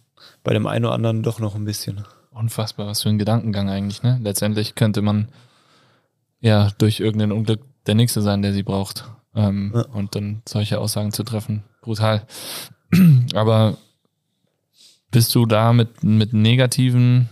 [0.43, 2.05] bei dem einen oder anderen doch noch ein bisschen.
[2.35, 4.19] Unfassbar, was für ein Gedankengang eigentlich, ne?
[4.21, 5.29] Letztendlich könnte man
[6.41, 9.05] ja durch irgendein Unglück der Nächste sein, der sie braucht.
[9.33, 9.85] Ähm, ja.
[9.93, 11.63] Und dann solche Aussagen zu treffen.
[11.81, 12.27] Brutal.
[13.35, 13.77] Aber
[15.11, 17.29] bist du da mit, mit negativen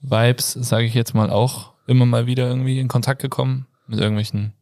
[0.00, 3.66] Vibes, sage ich jetzt mal, auch immer mal wieder irgendwie in Kontakt gekommen?
[3.86, 4.54] Mit irgendwelchen,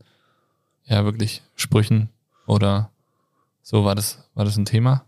[0.87, 2.09] ja, wirklich Sprüchen
[2.48, 2.90] oder
[3.62, 3.85] so?
[3.85, 5.05] War das, war das ein Thema?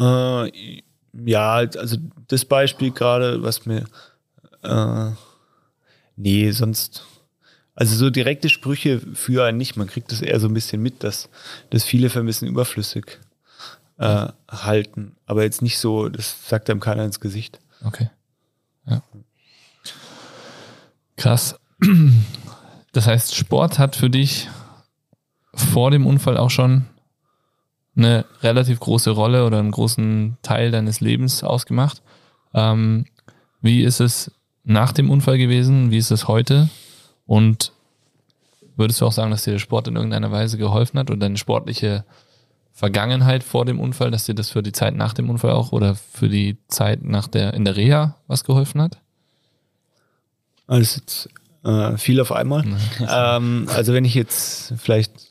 [0.00, 0.80] Äh,
[1.12, 1.96] ja, also
[2.28, 3.84] das Beispiel gerade, was mir,
[4.62, 5.10] äh,
[6.16, 7.04] nee, sonst,
[7.74, 9.76] also so direkte Sprüche für einen nicht.
[9.76, 11.28] Man kriegt das eher so ein bisschen mit, dass,
[11.70, 13.18] dass viele vermissen überflüssig
[13.98, 15.16] äh, halten.
[15.26, 17.60] Aber jetzt nicht so, das sagt einem keiner ins Gesicht.
[17.84, 18.10] Okay.
[18.86, 19.02] Ja.
[21.16, 21.56] Krass.
[22.92, 24.48] Das heißt, Sport hat für dich
[25.54, 26.86] vor dem Unfall auch schon
[27.96, 32.02] eine relativ große Rolle oder einen großen Teil deines Lebens ausgemacht.
[32.54, 33.06] Ähm,
[33.60, 34.32] wie ist es
[34.64, 35.90] nach dem Unfall gewesen?
[35.90, 36.68] Wie ist es heute?
[37.26, 37.72] Und
[38.76, 41.36] würdest du auch sagen, dass dir der Sport in irgendeiner Weise geholfen hat oder deine
[41.36, 42.04] sportliche
[42.72, 45.94] Vergangenheit vor dem Unfall, dass dir das für die Zeit nach dem Unfall auch oder
[45.94, 48.98] für die Zeit nach der in der Reha was geholfen hat?
[50.66, 51.28] Alles jetzt
[51.64, 52.64] äh, viel auf einmal.
[53.08, 55.29] ähm, also wenn ich jetzt vielleicht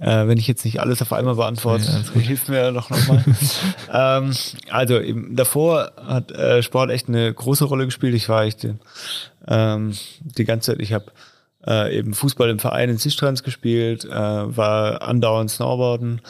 [0.00, 3.24] äh, wenn ich jetzt nicht alles auf einmal beantworte, ja, hilf mir doch nochmal.
[3.92, 4.32] ähm,
[4.70, 8.14] also eben, davor hat äh, Sport echt eine große Rolle gespielt.
[8.14, 8.66] Ich war echt
[9.48, 11.06] ähm, die ganze Zeit, ich habe
[11.66, 16.20] äh, eben Fußball im Verein in Sistrans gespielt, äh, war andauernd Snowboarden.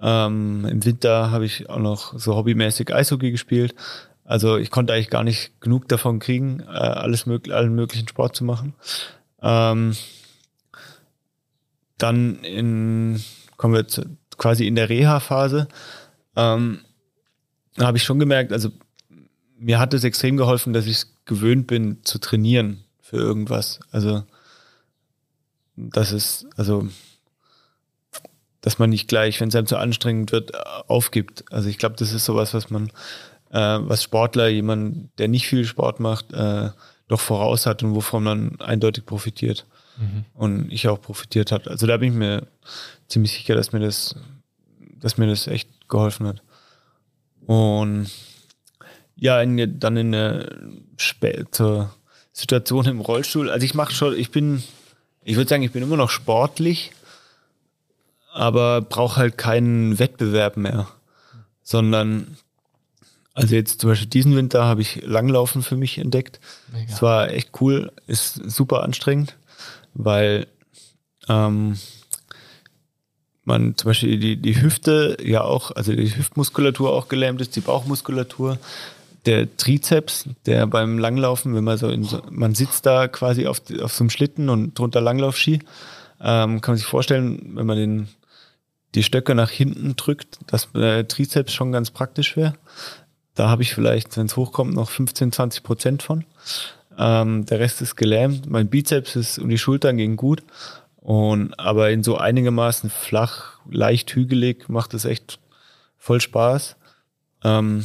[0.00, 3.74] Ähm, Im Winter habe ich auch noch so hobbymäßig Eishockey gespielt.
[4.24, 8.36] Also ich konnte eigentlich gar nicht genug davon kriegen, äh, alles mög allen möglichen Sport
[8.36, 8.74] zu machen.
[9.42, 9.94] Ähm,
[11.98, 13.22] dann in,
[13.56, 14.04] kommen wir zu,
[14.36, 15.68] quasi in der Reha-Phase,
[16.36, 16.80] ähm,
[17.78, 18.70] habe ich schon gemerkt, also
[19.58, 23.80] mir hat es extrem geholfen, dass ich es gewöhnt bin zu trainieren für irgendwas.
[23.90, 24.24] Also
[25.76, 26.88] das ist, also
[28.60, 30.52] dass man nicht gleich, wenn es einem zu anstrengend wird,
[30.88, 31.44] aufgibt.
[31.52, 32.88] Also ich glaube, das ist sowas, was man,
[33.50, 36.70] äh, was Sportler, jemand, der nicht viel Sport macht, äh,
[37.08, 40.24] doch voraus hat und wovon man eindeutig profitiert mhm.
[40.34, 41.68] und ich auch profitiert hat.
[41.68, 42.46] Also da bin ich mir
[43.08, 44.16] ziemlich sicher, dass mir das,
[45.00, 46.42] dass mir das echt geholfen hat.
[47.46, 48.10] Und
[49.16, 50.50] ja, in, dann in der
[50.96, 51.94] später
[52.32, 53.50] Situation im Rollstuhl.
[53.50, 54.62] Also ich mache schon, ich bin,
[55.22, 56.92] ich würde sagen, ich bin immer noch sportlich,
[58.32, 60.88] aber brauche halt keinen Wettbewerb mehr,
[61.62, 62.36] sondern
[63.34, 66.40] also jetzt zum Beispiel diesen Winter habe ich Langlaufen für mich entdeckt.
[66.88, 69.36] Es war echt cool, ist super anstrengend
[69.94, 70.46] weil
[71.28, 71.78] ähm,
[73.44, 77.60] man zum Beispiel die, die Hüfte ja auch, also die Hüftmuskulatur auch gelähmt ist, die
[77.60, 78.58] Bauchmuskulatur,
[79.26, 83.62] der Trizeps, der beim Langlaufen, wenn man so, in so man sitzt da quasi auf,
[83.82, 85.60] auf so einem Schlitten und drunter Langlaufski,
[86.20, 88.08] ähm, kann man sich vorstellen, wenn man den,
[88.94, 92.54] die Stöcke nach hinten drückt, dass der Trizeps schon ganz praktisch wäre.
[93.34, 96.24] Da habe ich vielleicht, wenn es hochkommt, noch 15, 20 Prozent von.
[96.98, 98.48] Ähm, der Rest ist gelähmt.
[98.48, 100.42] Mein Bizeps ist und die Schultern gehen gut.
[100.96, 105.38] Und aber in so einigermaßen flach, leicht hügelig macht es echt
[105.98, 106.76] voll Spaß.
[107.42, 107.84] Ähm,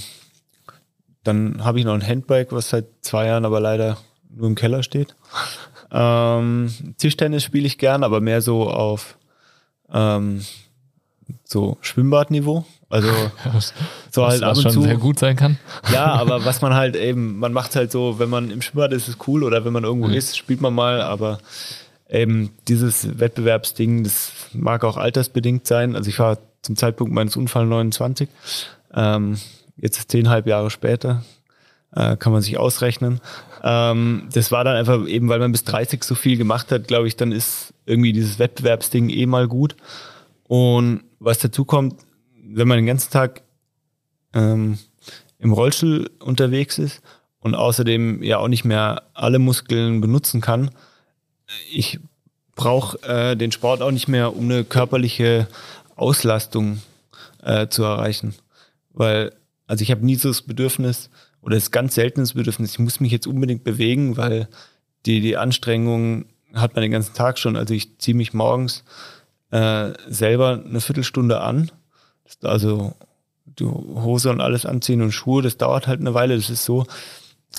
[1.23, 3.97] dann habe ich noch ein Handbike, was seit zwei Jahren aber leider
[4.29, 5.15] nur im Keller steht.
[5.91, 9.17] Ähm, Tischtennis spiele ich gern, aber mehr so auf
[9.91, 10.45] ähm,
[11.43, 12.65] so Schwimmbadniveau.
[12.89, 13.09] Also
[14.11, 14.81] so halt ab und schon zu.
[14.81, 15.57] sehr gut sein kann.
[15.91, 19.07] Ja, aber was man halt eben, man macht halt so, wenn man im Schwimmbad ist,
[19.07, 20.13] ist cool oder wenn man irgendwo mhm.
[20.13, 21.39] ist, spielt man mal, aber
[22.09, 25.95] eben dieses Wettbewerbsding, das mag auch altersbedingt sein.
[25.95, 28.27] Also ich war zum Zeitpunkt meines Unfalls 29,
[28.93, 29.37] ähm,
[29.77, 31.23] jetzt ist zehnhalb Jahre später,
[31.95, 33.21] äh, kann man sich ausrechnen.
[33.63, 37.07] Ähm, das war dann einfach eben, weil man bis 30 so viel gemacht hat, glaube
[37.07, 39.75] ich, dann ist irgendwie dieses Wettbewerbsding eh mal gut.
[40.49, 42.01] Und was dazu kommt,
[42.33, 43.43] wenn man den ganzen Tag
[44.33, 44.79] ähm,
[45.37, 47.03] im Rollstuhl unterwegs ist
[47.39, 50.71] und außerdem ja auch nicht mehr alle Muskeln benutzen kann,
[51.71, 51.99] ich
[52.55, 55.47] brauche äh, den Sport auch nicht mehr, um eine körperliche
[55.95, 56.81] Auslastung
[57.43, 58.33] äh, zu erreichen.
[58.89, 59.33] Weil,
[59.67, 61.11] also ich habe nie so das Bedürfnis,
[61.43, 64.47] oder ist ganz seltenes Bedürfnis, ich muss mich jetzt unbedingt bewegen, weil
[65.05, 66.25] die, die Anstrengung
[66.55, 67.55] hat man den ganzen Tag schon.
[67.55, 68.83] Also ich ziehe mich morgens
[69.51, 71.71] äh, selber eine Viertelstunde an.
[72.43, 72.93] Also
[73.45, 76.35] die Hose und alles anziehen und Schuhe, das dauert halt eine Weile.
[76.35, 76.83] Das ist so,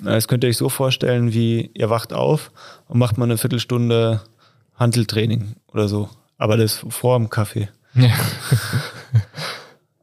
[0.02, 2.52] äh, das könnt ihr euch so vorstellen, wie ihr wacht auf
[2.88, 4.22] und macht mal eine Viertelstunde
[4.76, 6.08] Handeltraining oder so.
[6.38, 7.68] Aber das vor dem Kaffee.
[7.94, 8.10] Ja.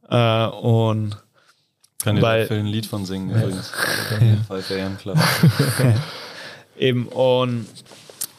[0.48, 1.16] äh, und
[2.02, 3.72] kann ich dafür ein Lied von singen übrigens.
[4.48, 5.18] 5 AM Club.
[6.78, 7.66] Eben, und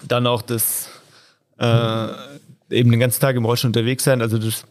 [0.08, 0.88] dann auch das
[1.58, 2.08] äh,
[2.70, 4.22] eben den ganzen Tag im Rollstuhl unterwegs sein.
[4.22, 4.65] Also das,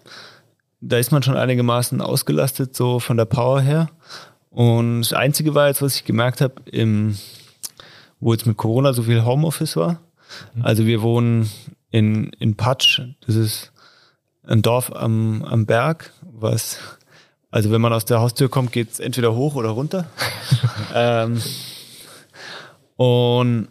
[0.81, 3.91] da ist man schon einigermaßen ausgelastet, so von der Power her.
[4.51, 7.19] Und das Einzige war jetzt, was ich gemerkt habe, im,
[8.21, 10.01] wo jetzt mit Corona so viel Homeoffice war.
[10.55, 10.65] Mhm.
[10.65, 11.51] Also wir wohnen
[11.91, 13.73] in, in Patsch, das ist
[14.43, 16.79] ein Dorf am, am Berg, was,
[17.51, 20.07] also wenn man aus der Haustür kommt, geht es entweder hoch oder runter.
[20.95, 21.43] ähm,
[22.97, 23.69] und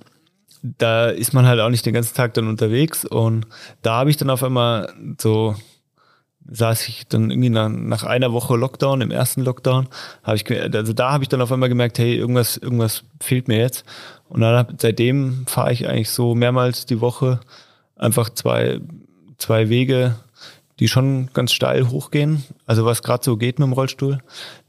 [0.62, 3.06] da ist man halt auch nicht den ganzen Tag dann unterwegs.
[3.06, 3.46] Und
[3.82, 5.56] da habe ich dann auf einmal so,
[6.50, 9.88] saß ich dann irgendwie nach, nach einer Woche Lockdown, im ersten Lockdown,
[10.24, 13.58] habe ich, also da habe ich dann auf einmal gemerkt, hey, irgendwas, irgendwas fehlt mir
[13.58, 13.86] jetzt.
[14.30, 17.40] Und dann seitdem fahre ich eigentlich so mehrmals die Woche
[17.96, 18.80] einfach zwei,
[19.38, 20.16] zwei Wege,
[20.80, 22.44] die schon ganz steil hochgehen.
[22.66, 24.20] Also was gerade so geht mit dem Rollstuhl.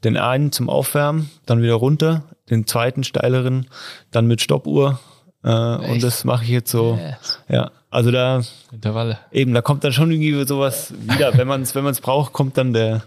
[0.03, 3.67] Den einen zum Aufwärmen, dann wieder runter, den zweiten steileren,
[4.11, 4.99] dann mit Stoppuhr.
[5.43, 6.99] Äh, und das mache ich jetzt so.
[7.01, 7.39] Yes.
[7.47, 9.19] Ja, also da Intervalle.
[9.31, 11.37] Eben, da kommt dann schon irgendwie sowas wieder.
[11.37, 13.03] wenn man es wenn man's braucht, kommt dann der,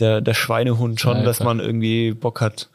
[0.00, 2.68] der, der Schweinehund schon, ja, dass man irgendwie Bock hat,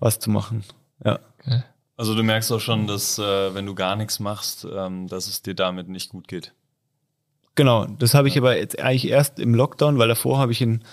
[0.00, 0.64] was zu machen.
[1.04, 1.18] Ja.
[1.40, 1.62] Okay.
[1.96, 5.42] Also du merkst auch schon, dass äh, wenn du gar nichts machst, ähm, dass es
[5.42, 6.52] dir damit nicht gut geht.
[7.56, 10.84] Genau, das habe ich aber jetzt eigentlich erst im Lockdown, weil davor habe ich in,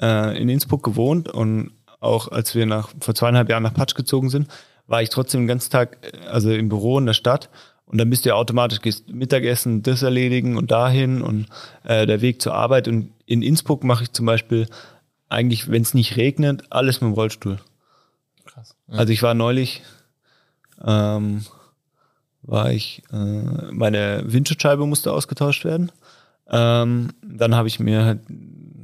[0.00, 4.30] äh, in Innsbruck gewohnt und auch als wir nach vor zweieinhalb Jahren nach Patsch gezogen
[4.30, 4.48] sind,
[4.86, 7.50] war ich trotzdem den ganzen Tag äh, also im Büro in der Stadt
[7.86, 11.46] und dann bist du ja automatisch gehst Mittagessen, das erledigen und dahin und
[11.84, 14.68] äh, der Weg zur Arbeit und in Innsbruck mache ich zum Beispiel
[15.28, 17.58] eigentlich, wenn es nicht regnet, alles mit dem Rollstuhl.
[18.44, 18.76] Krass.
[18.88, 18.98] Ja.
[18.98, 19.82] Also ich war neulich
[20.84, 21.44] ähm,
[22.46, 23.16] war ich, äh,
[23.72, 25.90] meine Windschutzscheibe musste ausgetauscht werden.
[26.48, 28.20] Ähm, dann habe ich mir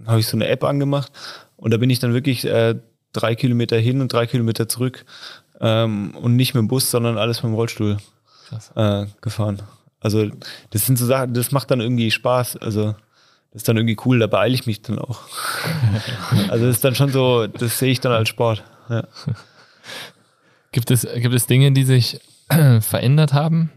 [0.07, 1.13] habe ich so eine App angemacht
[1.57, 2.75] und da bin ich dann wirklich äh,
[3.13, 5.05] drei Kilometer hin und drei Kilometer zurück
[5.63, 7.97] ähm, und nicht mit dem Bus, sondern alles mit dem Rollstuhl
[8.75, 9.63] äh, gefahren.
[10.01, 10.29] Also
[10.71, 12.57] das sind so Sachen, das macht dann irgendwie Spaß.
[12.59, 12.95] Also
[13.53, 15.21] das ist dann irgendwie cool, da beeile ich mich dann auch.
[16.49, 18.65] also das ist dann schon so, das sehe ich dann als Sport.
[18.89, 19.05] Ja.
[20.73, 22.21] Gibt es, gibt es Dinge, die sich
[22.81, 23.71] verändert haben?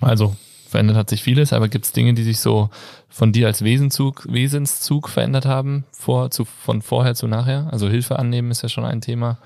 [0.00, 0.36] Also
[0.68, 2.70] verändert hat sich vieles, aber gibt es Dinge, die sich so
[3.08, 7.68] von dir als Wesenzug, Wesenszug verändert haben, vor, zu, von vorher zu nachher?
[7.72, 9.38] Also Hilfe annehmen ist ja schon ein Thema,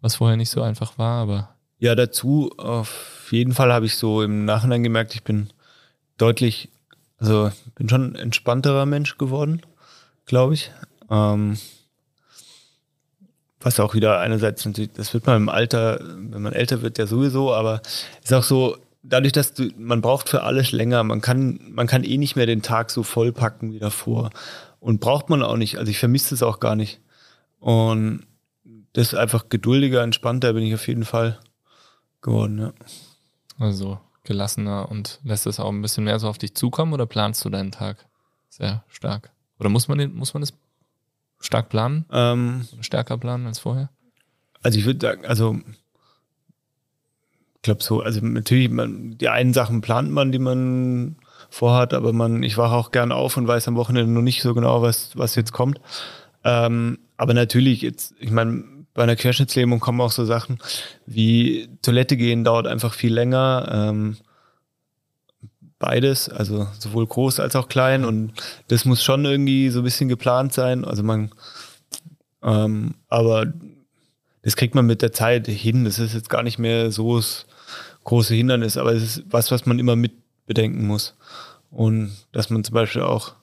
[0.00, 1.54] was vorher nicht so einfach war, aber.
[1.78, 5.50] Ja, dazu auf jeden Fall habe ich so im Nachhinein gemerkt, ich bin
[6.16, 6.70] deutlich,
[7.18, 9.62] also bin schon ein entspannterer Mensch geworden,
[10.26, 10.72] glaube ich.
[11.10, 11.58] Ähm,
[13.60, 17.06] was auch wieder einerseits natürlich, das wird man im Alter, wenn man älter wird, ja
[17.06, 17.82] sowieso, aber
[18.22, 22.04] ist auch so, dadurch, dass du, man braucht für alles länger, man kann, man kann
[22.04, 24.30] eh nicht mehr den Tag so vollpacken wie davor.
[24.80, 25.78] Und braucht man auch nicht.
[25.78, 27.00] Also ich vermisse es auch gar nicht.
[27.58, 28.22] Und
[28.92, 31.38] das ist einfach geduldiger, entspannter bin ich auf jeden Fall
[32.20, 32.72] geworden, ja.
[33.58, 37.44] Also gelassener und lässt es auch ein bisschen mehr so auf dich zukommen oder planst
[37.44, 38.06] du deinen Tag
[38.48, 39.30] sehr stark?
[39.58, 40.52] Oder muss man den, muss man das
[41.40, 42.04] stark planen?
[42.12, 43.90] Ähm, Stärker planen als vorher?
[44.62, 45.58] Also ich würde sagen, also
[47.56, 51.16] ich glaube so, also natürlich, man, die einen Sachen plant man, die man
[51.50, 54.54] vorhat, aber man, ich wache auch gern auf und weiß am Wochenende noch nicht so
[54.54, 55.80] genau, was, was jetzt kommt.
[56.44, 58.64] Ähm, aber natürlich, jetzt, ich meine,
[58.98, 60.58] bei einer Querschnittslähmung kommen auch so Sachen
[61.06, 63.68] wie Toilette gehen dauert einfach viel länger.
[63.72, 64.16] Ähm,
[65.78, 68.32] beides, also sowohl groß als auch klein und
[68.66, 70.84] das muss schon irgendwie so ein bisschen geplant sein.
[70.84, 71.30] Also man,
[72.42, 73.46] ähm, aber
[74.42, 75.84] das kriegt man mit der Zeit hin.
[75.84, 77.46] Das ist jetzt gar nicht mehr so das
[78.02, 81.14] große Hindernis, aber es ist was, was man immer mit bedenken muss.
[81.70, 83.34] Und dass man zum Beispiel auch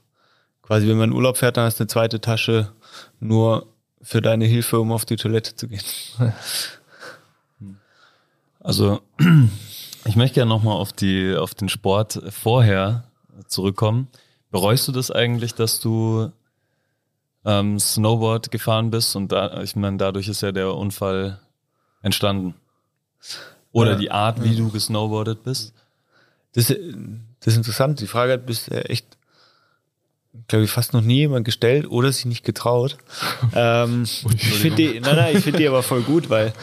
[0.64, 2.74] quasi, wenn man in Urlaub fährt, dann hast du eine zweite Tasche
[3.22, 3.74] nur
[4.06, 5.82] für deine Hilfe, um auf die Toilette zu gehen.
[8.60, 9.02] Also
[10.06, 13.06] ich möchte gerne nochmal auf die, auf den Sport vorher
[13.48, 14.08] zurückkommen.
[14.52, 16.32] Bereust du das eigentlich, dass du
[17.46, 21.40] ähm, Snowboard gefahren bist und da, ich meine, dadurch ist ja der Unfall
[22.04, 22.54] entstanden.
[23.72, 23.98] Oder ja.
[23.98, 25.74] die Art, wie du gesnowboardet bist.
[26.54, 26.78] Das, das
[27.54, 28.00] ist interessant.
[28.02, 29.18] Die Frage hat bisher echt,
[30.48, 32.98] glaube ich, fast noch nie jemand gestellt oder sich nicht getraut.
[33.56, 36.54] ähm, ich finde die, nein, nein, ich finde die aber voll gut, weil,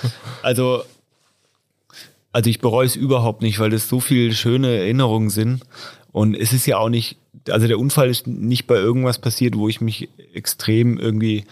[0.42, 0.84] also,
[2.32, 5.62] also ich bereue es überhaupt nicht, weil das so viele schöne Erinnerungen sind.
[6.12, 7.16] Und es ist ja auch nicht,
[7.48, 11.44] also der Unfall ist nicht bei irgendwas passiert, wo ich mich extrem irgendwie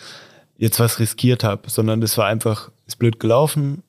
[0.59, 3.83] jetzt was riskiert habe, sondern das war einfach, ist blöd gelaufen,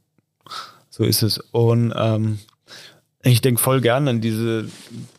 [0.90, 1.38] so ist es.
[1.52, 2.40] Und ähm,
[3.24, 4.70] ich denke voll gern an diese,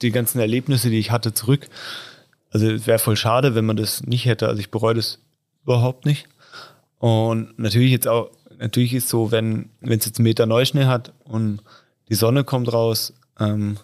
[0.00, 1.68] die ganzen Erlebnisse, die ich hatte, zurück.
[2.52, 4.48] Also es wäre voll schade, wenn man das nicht hätte.
[4.48, 5.18] Also ich bereue das
[5.64, 6.28] überhaupt nicht.
[6.98, 11.12] Und natürlich jetzt auch, natürlich ist so, wenn wenn es jetzt einen Meter Neuschnee hat
[11.24, 11.62] und
[12.08, 13.78] die Sonne kommt raus, ähm,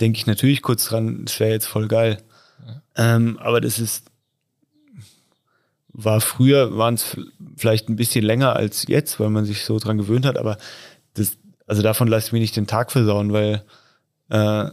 [0.00, 2.18] denke ich natürlich kurz dran, das wäre jetzt voll geil.
[2.66, 3.16] Ja.
[3.16, 4.04] Ähm, aber das ist
[6.00, 7.16] war früher waren es
[7.56, 10.38] vielleicht ein bisschen länger als jetzt, weil man sich so dran gewöhnt hat.
[10.38, 10.56] Aber
[11.14, 13.64] das, also davon lasse ich mich nicht den Tag versauen, weil
[14.30, 14.66] äh,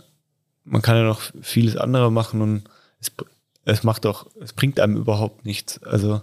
[0.65, 2.63] man kann ja noch vieles andere machen und
[2.99, 3.11] es,
[3.65, 5.81] es macht auch, es bringt einem überhaupt nichts.
[5.83, 6.21] Also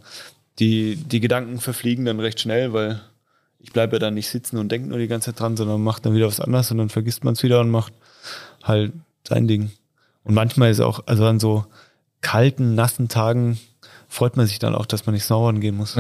[0.59, 3.01] die, die Gedanken verfliegen dann recht schnell, weil
[3.59, 6.07] ich bleibe ja dann nicht sitzen und denke nur die ganze Zeit dran, sondern macht
[6.07, 7.93] dann wieder was anderes und dann vergisst man es wieder und macht
[8.63, 8.93] halt
[9.27, 9.71] sein Ding.
[10.25, 11.65] Und manchmal ist auch, also an so
[12.21, 13.59] kalten, nassen Tagen
[14.09, 15.97] freut man sich dann auch, dass man nicht snowboarden gehen muss.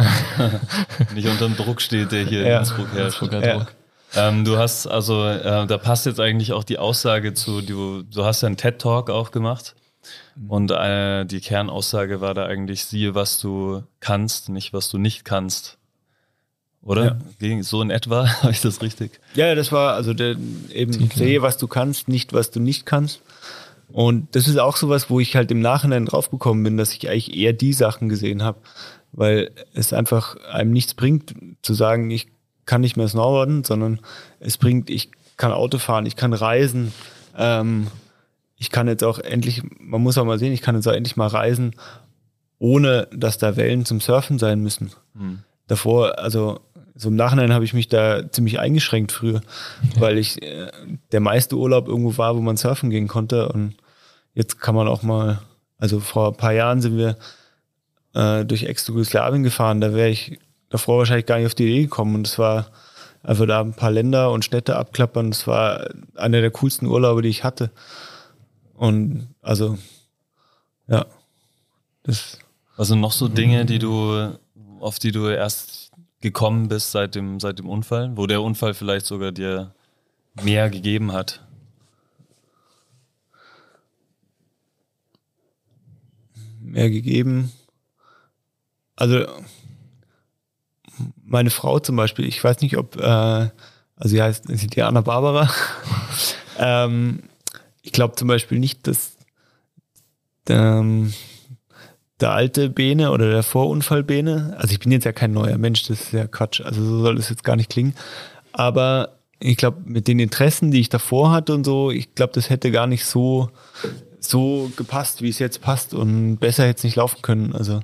[1.14, 2.46] nicht unter dem Druck steht, der hier ja.
[2.46, 3.22] in Innsbruck herrscht.
[3.32, 3.66] Ja.
[4.14, 8.24] Ähm, du hast, also, äh, da passt jetzt eigentlich auch die Aussage zu, du, du
[8.24, 9.74] hast ja einen TED-Talk auch gemacht.
[10.48, 15.24] Und äh, die Kernaussage war da eigentlich, siehe, was du kannst, nicht was du nicht
[15.24, 15.78] kannst.
[16.82, 17.18] Oder?
[17.40, 17.62] Ja.
[17.62, 19.20] So in etwa, habe ich das richtig?
[19.34, 20.36] Ja, das war also der,
[20.72, 21.18] eben, Titel.
[21.18, 23.22] sehe, was du kannst, nicht was du nicht kannst.
[23.92, 27.36] Und das ist auch sowas, wo ich halt im Nachhinein draufgekommen bin, dass ich eigentlich
[27.36, 28.58] eher die Sachen gesehen habe,
[29.12, 32.28] weil es einfach einem nichts bringt, zu sagen, ich
[32.64, 34.00] kann nicht mehr snowboarden, sondern
[34.40, 36.92] es bringt, ich kann Auto fahren, ich kann reisen,
[37.36, 37.88] ähm,
[38.62, 41.16] ich kann jetzt auch endlich, man muss auch mal sehen, ich kann jetzt auch endlich
[41.16, 41.74] mal reisen,
[42.60, 44.92] ohne dass da Wellen zum Surfen sein müssen.
[45.16, 45.40] Hm.
[45.66, 46.60] Davor, also
[46.94, 49.40] so im Nachhinein habe ich mich da ziemlich eingeschränkt früher,
[49.90, 50.00] okay.
[50.00, 50.70] weil ich äh,
[51.10, 53.74] der meiste Urlaub irgendwo war, wo man surfen gehen konnte und
[54.32, 55.40] jetzt kann man auch mal,
[55.78, 57.16] also vor ein paar Jahren sind wir
[58.14, 60.38] äh, durch Ex-Jugoslawien gefahren, da wäre ich
[60.70, 62.70] davor wahrscheinlich gar nicht auf die Idee gekommen und es war
[63.24, 67.28] einfach da ein paar Länder und Städte abklappern, das war einer der coolsten Urlaube, die
[67.28, 67.72] ich hatte.
[68.74, 69.78] Und also,
[70.88, 71.06] ja.
[72.02, 72.38] Das
[72.76, 74.36] Was sind noch so Dinge, die du,
[74.80, 79.06] auf die du erst gekommen bist seit dem, seit dem Unfall, wo der Unfall vielleicht
[79.06, 79.74] sogar dir
[80.42, 81.46] mehr gegeben hat?
[86.60, 87.52] Mehr gegeben.
[88.96, 89.26] Also
[91.22, 93.50] meine Frau zum Beispiel, ich weiß nicht, ob, äh, also
[94.08, 95.50] sie heißt, sie die Anna Barbara.
[96.58, 97.22] ähm,
[97.82, 99.16] ich glaube zum Beispiel nicht, dass
[100.48, 101.12] ähm,
[102.20, 105.82] der alte Bene oder der Vorunfall Bene, also ich bin jetzt ja kein neuer Mensch,
[105.82, 107.94] das ist ja Quatsch, also so soll das jetzt gar nicht klingen,
[108.52, 112.48] aber ich glaube, mit den Interessen, die ich davor hatte und so, ich glaube, das
[112.48, 113.50] hätte gar nicht so,
[114.20, 117.52] so gepasst, wie es jetzt passt und besser hätte es nicht laufen können.
[117.52, 117.80] Also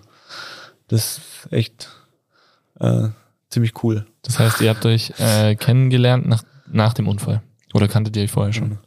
[0.87, 1.91] das ist echt
[2.79, 3.09] äh,
[3.51, 4.07] ziemlich cool.
[4.23, 7.43] Das heißt, ihr habt euch äh, kennengelernt nach, nach dem Unfall
[7.75, 8.79] oder kanntet ihr euch vorher schon?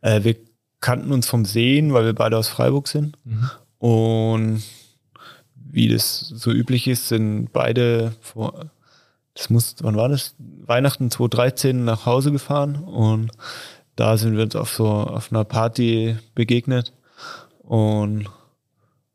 [0.00, 0.36] Äh, wir
[0.80, 3.16] kannten uns vom Sehen, weil wir beide aus Freiburg sind.
[3.24, 3.50] Mhm.
[3.78, 4.62] Und
[5.54, 8.70] wie das so üblich ist, sind beide vor,
[9.34, 10.34] das muss, wann war das?
[10.38, 13.30] Weihnachten 2013 nach Hause gefahren und
[13.96, 16.92] da sind wir uns auf so, auf einer Party begegnet
[17.58, 18.28] und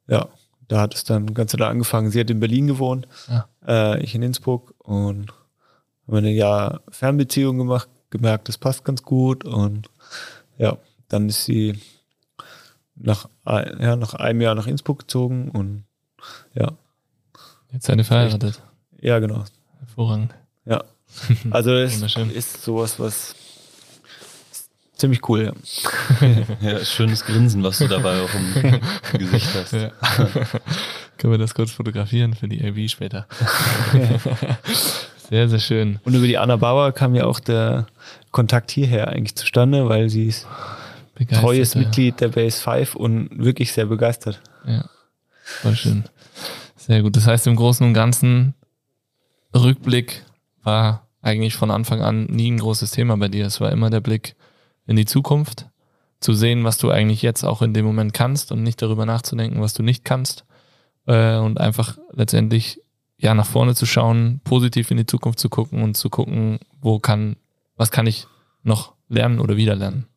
[0.08, 0.28] ja,
[0.68, 2.10] da hat es dann ganz da angefangen.
[2.10, 3.48] Sie hat in Berlin gewohnt, ja.
[3.68, 5.32] äh, ich in Innsbruck und
[6.08, 9.90] haben eine Jahr Fernbeziehung gemacht, gemerkt, das passt ganz gut und
[10.58, 10.78] ja,
[11.16, 11.80] dann ist sie
[12.96, 15.86] nach, ja, nach einem Jahr nach Innsbruck gezogen und
[16.54, 16.74] ja.
[17.72, 18.62] Jetzt seid ihr verheiratet.
[19.00, 19.46] Ja, genau.
[19.80, 20.34] Hervorragend.
[20.66, 20.84] Ja.
[21.52, 23.36] Also es ist sowas, was
[24.96, 25.54] ziemlich cool,
[26.22, 26.28] ja.
[26.62, 26.84] ja.
[26.84, 28.82] Schönes Grinsen, was du dabei auch im
[29.18, 29.74] Gesicht hast.
[29.74, 29.92] Ja.
[31.18, 33.26] Können wir das kurz fotografieren für die LB später?
[35.30, 36.00] sehr, sehr schön.
[36.04, 37.88] Und über die Anna Bauer kam ja auch der
[38.32, 40.46] Kontakt hierher eigentlich zustande, weil sie ist
[41.30, 41.82] treues ja.
[41.82, 44.42] Mitglied der Base 5 und wirklich sehr begeistert.
[44.66, 44.90] Ja,
[45.44, 46.04] voll schön.
[46.76, 47.16] Sehr gut.
[47.16, 48.54] Das heißt, im Großen und Ganzen,
[49.54, 50.24] Rückblick
[50.64, 53.46] war eigentlich von Anfang an nie ein großes Thema bei dir.
[53.46, 54.36] Es war immer der Blick
[54.86, 55.68] in die Zukunft,
[56.20, 59.62] zu sehen, was du eigentlich jetzt auch in dem Moment kannst und nicht darüber nachzudenken,
[59.62, 60.46] was du nicht kannst.
[61.08, 62.82] Äh, und einfach letztendlich
[63.18, 67.00] ja nach vorne zu schauen, positiv in die Zukunft zu gucken und zu gucken, wo
[67.00, 67.38] kann,
[67.76, 68.28] was kann ich
[68.64, 70.08] noch lernen oder wieder lernen.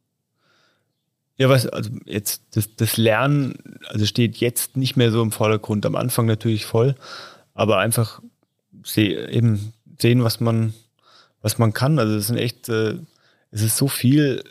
[1.39, 3.55] Ja, was, also jetzt, das, das Lernen,
[3.86, 5.86] also steht jetzt nicht mehr so im Vordergrund.
[5.86, 6.97] Am Anfang natürlich voll,
[7.55, 8.20] aber einfach
[8.82, 10.74] seh, eben sehen, was man,
[11.41, 11.99] was man kann.
[12.01, 12.97] Also das sind echt, äh,
[13.53, 14.43] es ist so viel,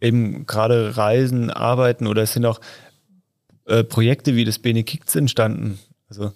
[0.00, 2.60] eben gerade Reisen, Arbeiten oder es sind auch
[3.66, 5.78] äh, Projekte wie das Bene Kicks entstanden.
[6.08, 6.32] Also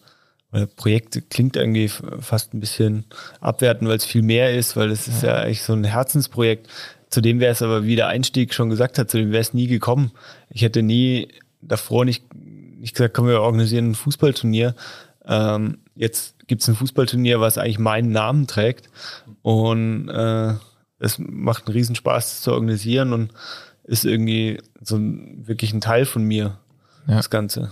[0.76, 3.04] Projekt klingt irgendwie fast ein bisschen
[3.40, 6.68] abwertend, weil es viel mehr ist, weil es ist ja eigentlich so ein Herzensprojekt.
[7.10, 9.54] Zu dem wäre es aber, wie der Einstieg schon gesagt hat, zu dem wäre es
[9.54, 10.12] nie gekommen.
[10.50, 11.28] Ich hätte nie
[11.60, 14.74] davor nicht, nicht gesagt, komm, wir organisieren ein Fußballturnier.
[15.26, 18.90] Ähm, jetzt gibt es ein Fußballturnier, was eigentlich meinen Namen trägt.
[19.42, 20.54] Und äh,
[20.98, 23.32] es macht einen Riesenspaß, das zu organisieren und
[23.84, 26.58] ist irgendwie so ein, wirklich ein Teil von mir,
[27.06, 27.16] ja.
[27.16, 27.70] das Ganze.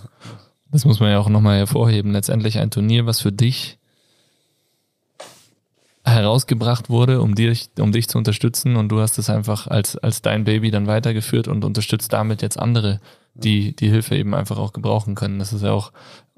[0.70, 2.12] Das muss man ja auch nochmal hervorheben.
[2.12, 3.78] Letztendlich ein Turnier, was für dich
[6.06, 10.22] herausgebracht wurde, um dich, um dich zu unterstützen und du hast es einfach als, als
[10.22, 13.00] dein Baby dann weitergeführt und unterstützt damit jetzt andere,
[13.34, 15.38] die die Hilfe eben einfach auch gebrauchen können.
[15.40, 15.92] Das ist ja auch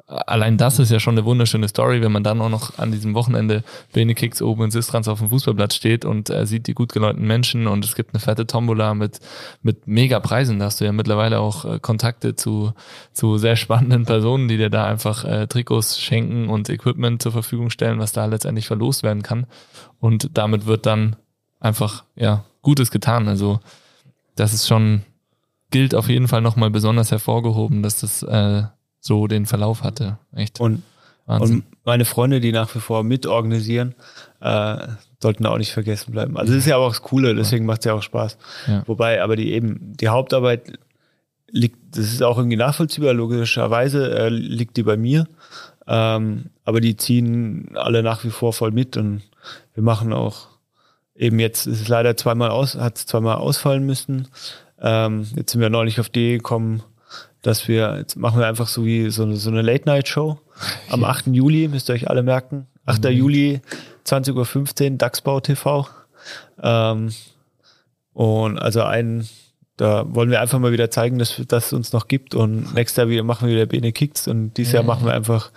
[0.08, 3.14] allein das ist ja schon eine wunderschöne Story, wenn man dann auch noch an diesem
[3.14, 7.26] Wochenende Benekicks oben in Sistrans auf dem Fußballplatz steht und äh, sieht die gut geleunten
[7.26, 9.20] Menschen und es gibt eine fette Tombola mit,
[9.62, 10.58] mit mega Preisen.
[10.58, 12.72] Da hast du ja mittlerweile auch äh, Kontakte zu,
[13.12, 17.68] zu sehr spannenden Personen, die dir da einfach äh, Trikots schenken und Equipment zur Verfügung
[17.68, 19.46] stellen, was da letztendlich verlost werden kann.
[20.00, 21.16] Und damit wird dann
[21.60, 23.28] einfach, ja, Gutes getan.
[23.28, 23.60] Also,
[24.36, 25.02] das ist schon,
[25.70, 28.64] gilt auf jeden Fall nochmal besonders hervorgehoben, dass das äh,
[29.00, 30.18] so den Verlauf hatte.
[30.34, 30.60] Echt.
[30.60, 30.82] Und,
[31.26, 33.94] und meine Freunde, die nach wie vor mitorganisieren,
[34.40, 34.88] äh,
[35.20, 36.36] sollten auch nicht vergessen bleiben.
[36.36, 38.38] Also das ist ja auch das Coole, deswegen macht es ja auch Spaß.
[38.66, 38.82] Ja.
[38.86, 40.78] Wobei, aber die eben, die Hauptarbeit
[41.50, 45.26] liegt, das ist auch irgendwie nachvollziehbar, logischerweise äh, liegt die bei mir.
[45.86, 49.22] Ähm, aber die ziehen alle nach wie vor voll mit und
[49.74, 50.48] wir machen auch
[51.18, 54.28] eben jetzt ist es leider zweimal aus, hat es zweimal ausfallen müssen.
[54.80, 56.82] Ähm, jetzt sind wir neulich auf die gekommen,
[57.42, 60.38] dass wir, jetzt machen wir einfach so wie so eine, so eine Late-Night-Show
[60.90, 61.28] am 8.
[61.28, 62.66] Juli, müsst ihr euch alle merken.
[62.86, 63.04] 8.
[63.04, 63.10] Mhm.
[63.10, 63.60] Juli,
[64.06, 65.88] 20.15 Uhr, DAXBau TV.
[66.62, 67.10] Ähm,
[68.12, 69.28] und also ein,
[69.76, 72.34] da wollen wir einfach mal wieder zeigen, dass, dass es uns noch gibt.
[72.34, 75.14] Und nächstes Jahr wieder machen wir wieder Bene Kicks und dieses ja, Jahr machen wir
[75.14, 75.52] einfach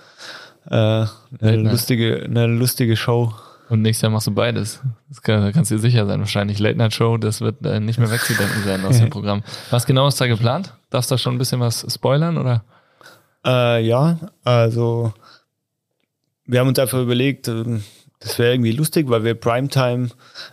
[0.70, 1.06] äh,
[1.40, 3.34] eine, lustige, eine lustige Show.
[3.72, 4.82] Und nächstes Jahr machst du beides.
[5.08, 6.20] Das kann, da kannst du dir sicher sein.
[6.20, 9.44] Wahrscheinlich Late Night Show, das wird äh, nicht mehr wegzudenken sein aus dem Programm.
[9.70, 10.74] Was genau ist da geplant?
[10.90, 12.66] Darfst du da schon ein bisschen was spoilern oder?
[13.46, 15.14] Äh, ja, also
[16.46, 17.82] wir haben uns einfach überlegt, ähm,
[18.20, 20.10] das wäre irgendwie lustig, weil wir Primetime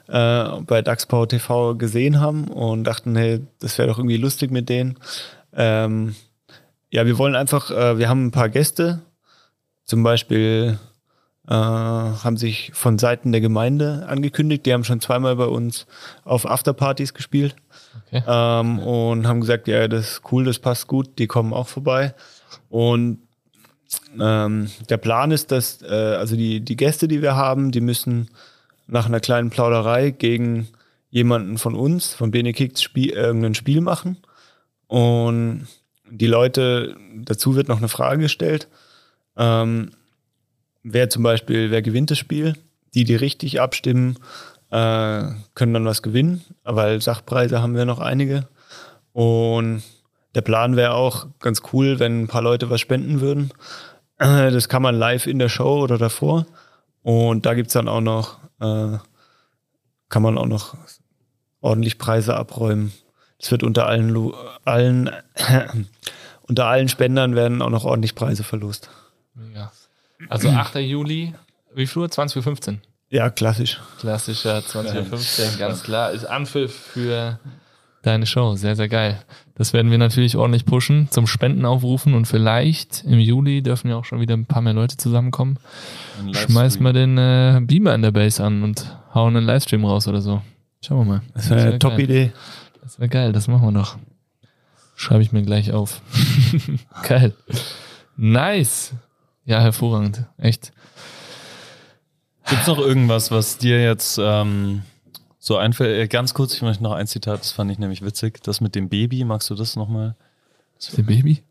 [0.06, 4.68] äh, bei DAXPOW TV gesehen haben und dachten, hey, das wäre doch irgendwie lustig mit
[4.68, 4.96] denen.
[5.52, 6.14] Ähm,
[6.88, 9.00] ja, wir wollen einfach, äh, wir haben ein paar Gäste,
[9.86, 10.78] zum Beispiel
[11.48, 14.66] äh, haben sich von Seiten der Gemeinde angekündigt.
[14.66, 15.86] Die haben schon zweimal bei uns
[16.24, 17.56] auf Afterpartys gespielt
[18.06, 18.22] okay.
[18.26, 22.14] ähm, und haben gesagt, ja, das ist cool, das passt gut, die kommen auch vorbei.
[22.68, 23.20] Und
[24.20, 25.86] ähm, der Plan ist, dass äh,
[26.18, 28.28] also die, die Gäste, die wir haben, die müssen
[28.86, 30.68] nach einer kleinen Plauderei gegen
[31.08, 34.18] jemanden von uns, von Benekicks, Spiel, irgendein Spiel machen.
[34.86, 35.66] Und
[36.10, 38.68] die Leute, dazu wird noch eine Frage gestellt.
[39.36, 39.92] Ähm,
[40.82, 42.54] wer zum Beispiel, wer gewinnt das Spiel?
[42.94, 44.16] Die, die richtig abstimmen,
[44.70, 45.22] äh,
[45.54, 48.48] können dann was gewinnen, weil Sachpreise haben wir noch einige.
[49.12, 49.82] Und
[50.34, 53.50] der Plan wäre auch ganz cool, wenn ein paar Leute was spenden würden.
[54.18, 56.46] Äh, das kann man live in der Show oder davor.
[57.02, 58.98] Und da gibt es dann auch noch, äh,
[60.08, 60.76] kann man auch noch
[61.60, 62.92] ordentlich Preise abräumen.
[63.38, 64.32] Es wird unter allen,
[64.64, 65.10] allen
[66.42, 68.90] unter allen Spendern werden auch noch ordentlich Preise verlost.
[69.54, 69.70] Ja.
[70.28, 70.76] Also 8.
[70.76, 71.34] Juli,
[71.74, 72.08] wie viel Uhr?
[72.08, 72.78] 20.15 Uhr.
[73.10, 73.80] Ja, klassisch.
[74.00, 76.10] Klassischer 2015, ganz klar.
[76.10, 77.38] Ist Anpfiff für
[78.02, 78.54] deine Show.
[78.56, 79.22] Sehr, sehr geil.
[79.54, 83.96] Das werden wir natürlich ordentlich pushen, zum Spenden aufrufen und vielleicht im Juli dürfen ja
[83.96, 85.58] auch schon wieder ein paar mehr Leute zusammenkommen.
[86.32, 90.20] Schmeiß mal den äh, Beamer in der Base an und hauen einen Livestream raus oder
[90.20, 90.42] so.
[90.84, 91.22] Schauen wir mal.
[91.34, 92.32] Das wäre eine Top-Idee.
[92.82, 93.96] Das wäre geil, das machen wir doch.
[94.94, 96.02] Schreibe ich mir gleich auf.
[97.08, 97.34] geil.
[98.16, 98.94] Nice.
[99.48, 100.24] Ja, hervorragend.
[100.36, 100.72] Echt.
[102.50, 104.82] Gibt es noch irgendwas, was dir jetzt ähm,
[105.38, 105.98] so einfällt?
[105.98, 108.42] Äh, ganz kurz, ich möchte noch ein Zitat, das fand ich nämlich witzig.
[108.42, 110.16] Das mit dem Baby, magst du das nochmal?
[110.76, 111.42] Das mit dem Baby?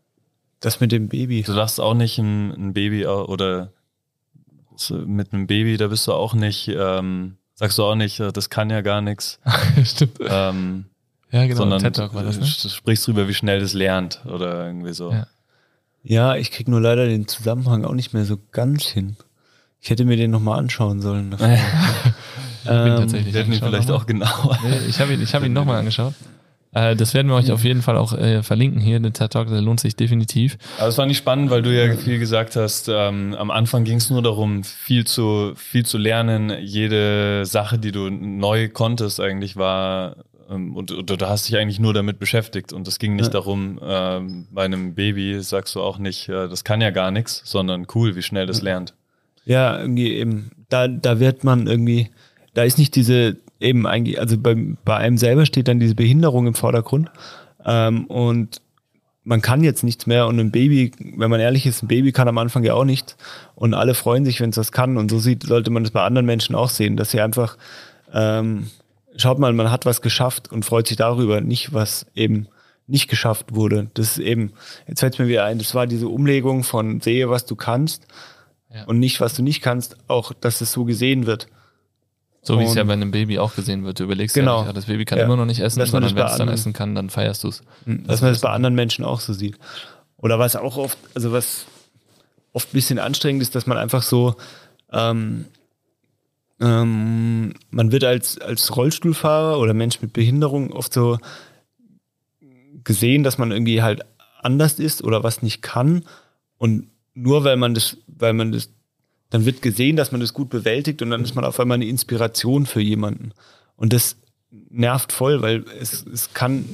[0.60, 1.42] Das mit dem Baby.
[1.42, 3.72] Du lachst auch nicht ein, ein Baby oder
[4.90, 8.48] mit einem Baby, da bist du auch nicht, ähm, sagst du auch nicht, äh, das
[8.48, 9.40] kann ja gar nichts.
[9.84, 10.18] Stimmt.
[10.20, 10.84] Ähm,
[11.32, 11.56] ja, genau.
[11.56, 12.46] Sondern war das, ne?
[12.62, 15.10] du sprichst drüber, wie schnell das lernt oder irgendwie so.
[15.10, 15.26] Ja.
[16.02, 19.16] Ja, ich krieg nur leider den Zusammenhang auch nicht mehr so ganz hin.
[19.80, 21.32] Ich hätte mir den nochmal anschauen sollen.
[21.38, 24.58] ich ähm, tatsächlich hätten ihn vielleicht auch genauer.
[24.64, 26.14] Nee, ich habe ihn, ich hab ihn nochmal angeschaut.
[26.72, 29.48] Äh, das werden wir euch auf jeden Fall auch äh, verlinken hier, den TED Talk,
[29.48, 30.58] der lohnt sich definitiv.
[30.78, 33.96] Aber es war nicht spannend, weil du ja viel gesagt hast, ähm, am Anfang ging
[33.96, 36.52] es nur darum, viel zu, viel zu lernen.
[36.60, 40.16] Jede Sache, die du neu konntest, eigentlich war
[40.48, 42.72] und, und, du hast dich eigentlich nur damit beschäftigt.
[42.72, 43.32] Und es ging nicht ja.
[43.32, 47.42] darum, ähm, bei einem Baby sagst du auch nicht, äh, das kann ja gar nichts,
[47.44, 48.94] sondern cool, wie schnell das lernt.
[49.44, 52.10] Ja, irgendwie eben, da, da wird man irgendwie,
[52.54, 56.46] da ist nicht diese, eben eigentlich, also bei, bei einem selber steht dann diese Behinderung
[56.46, 57.10] im Vordergrund.
[57.66, 58.62] Ähm, und
[59.24, 62.28] man kann jetzt nichts mehr und ein Baby, wenn man ehrlich ist, ein Baby kann
[62.28, 63.18] am Anfang ja auch nichts.
[63.54, 64.96] Und alle freuen sich, wenn es das kann.
[64.96, 67.58] Und so sieht, sollte man das bei anderen Menschen auch sehen, dass sie einfach
[68.14, 68.68] ähm,
[69.18, 72.48] schaut mal, man hat was geschafft und freut sich darüber, nicht was eben
[72.86, 73.90] nicht geschafft wurde.
[73.94, 74.52] Das ist eben,
[74.86, 78.06] jetzt fällt mir wieder ein, das war diese Umlegung von sehe, was du kannst
[78.72, 78.84] ja.
[78.84, 81.48] und nicht, was du nicht kannst, auch, dass es so gesehen wird.
[82.40, 84.00] So wie es ja bei einem Baby auch gesehen wird.
[84.00, 84.64] Du überlegst genau.
[84.64, 85.24] ja, das Baby kann ja.
[85.24, 87.62] immer noch nicht essen, dass sondern wenn es dann essen kann, dann feierst du es.
[87.84, 89.58] Hm, dass man das bei anderen Menschen auch so sieht.
[90.16, 91.66] Oder was auch oft, also was
[92.52, 94.36] oft ein bisschen anstrengend ist, dass man einfach so
[94.92, 95.44] ähm,
[96.60, 101.18] ähm, man wird als, als Rollstuhlfahrer oder Mensch mit Behinderung oft so
[102.84, 104.02] gesehen, dass man irgendwie halt
[104.40, 106.04] anders ist oder was nicht kann.
[106.56, 108.70] Und nur weil man das, weil man das,
[109.30, 111.86] dann wird gesehen, dass man das gut bewältigt und dann ist man auf einmal eine
[111.86, 113.32] Inspiration für jemanden.
[113.76, 114.16] Und das
[114.70, 116.64] nervt voll, weil es, es kann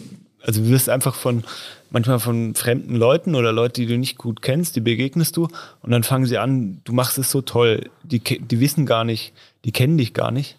[0.47, 1.43] also du wirst einfach von
[1.91, 5.49] manchmal von fremden Leuten oder Leuten, die du nicht gut kennst, die begegnest du
[5.81, 7.91] und dann fangen sie an, du machst es so toll.
[8.03, 9.33] Die, die wissen gar nicht,
[9.65, 10.57] die kennen dich gar nicht.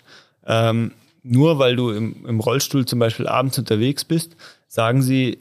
[0.48, 0.92] Ähm,
[1.24, 4.36] nur weil du im, im Rollstuhl zum Beispiel abends unterwegs bist,
[4.68, 5.40] sagen sie,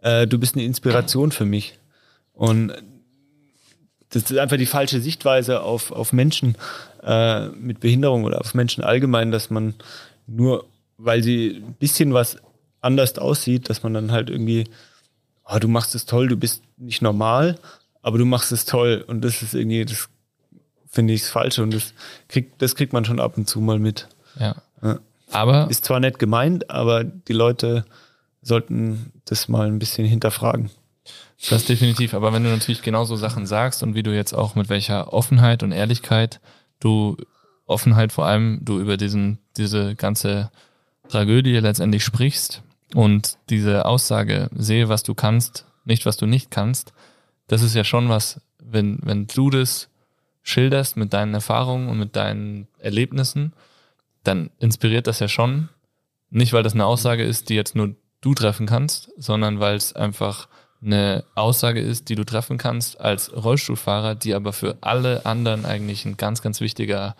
[0.00, 1.78] äh, du bist eine Inspiration für mich.
[2.32, 2.72] Und
[4.10, 6.56] das ist einfach die falsche Sichtweise auf, auf Menschen
[7.02, 9.74] äh, mit Behinderung oder auf Menschen allgemein, dass man
[10.26, 10.66] nur,
[10.98, 12.38] weil sie ein bisschen was
[12.82, 14.68] anders aussieht, dass man dann halt irgendwie,
[15.44, 17.58] oh, du machst es toll, du bist nicht normal,
[18.02, 19.02] aber du machst es toll.
[19.06, 20.08] Und das ist irgendwie, das
[20.90, 21.94] finde ich das Falsche und das
[22.28, 24.08] kriegt, das kriegt man schon ab und zu mal mit.
[24.38, 24.56] Ja.
[24.82, 24.98] ja.
[25.30, 25.68] Aber.
[25.70, 27.86] Ist zwar nett gemeint, aber die Leute
[28.42, 30.70] sollten das mal ein bisschen hinterfragen.
[31.48, 32.14] Das definitiv.
[32.14, 35.62] Aber wenn du natürlich genauso Sachen sagst und wie du jetzt auch mit welcher Offenheit
[35.62, 36.40] und Ehrlichkeit
[36.78, 37.16] du
[37.66, 40.50] Offenheit vor allem du über diesen, diese ganze
[41.08, 42.62] Tragödie letztendlich sprichst
[42.94, 46.92] und diese Aussage, sehe, was du kannst, nicht, was du nicht kannst,
[47.48, 49.88] das ist ja schon was, wenn, wenn du das
[50.42, 53.52] schilderst mit deinen Erfahrungen und mit deinen Erlebnissen,
[54.24, 55.68] dann inspiriert das ja schon.
[56.30, 59.92] Nicht, weil das eine Aussage ist, die jetzt nur du treffen kannst, sondern weil es
[59.94, 60.48] einfach
[60.84, 66.04] eine Aussage ist, die du treffen kannst als Rollstuhlfahrer, die aber für alle anderen eigentlich
[66.04, 67.14] ein ganz, ganz wichtiger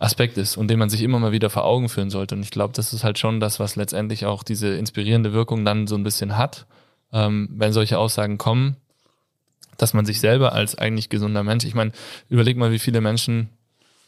[0.00, 2.34] Aspekt ist und den man sich immer mal wieder vor Augen führen sollte.
[2.34, 5.86] Und ich glaube, das ist halt schon das, was letztendlich auch diese inspirierende Wirkung dann
[5.86, 6.66] so ein bisschen hat,
[7.12, 8.76] ähm, wenn solche Aussagen kommen,
[9.76, 11.92] dass man sich selber als eigentlich gesunder Mensch, ich meine,
[12.30, 13.50] überleg mal, wie viele Menschen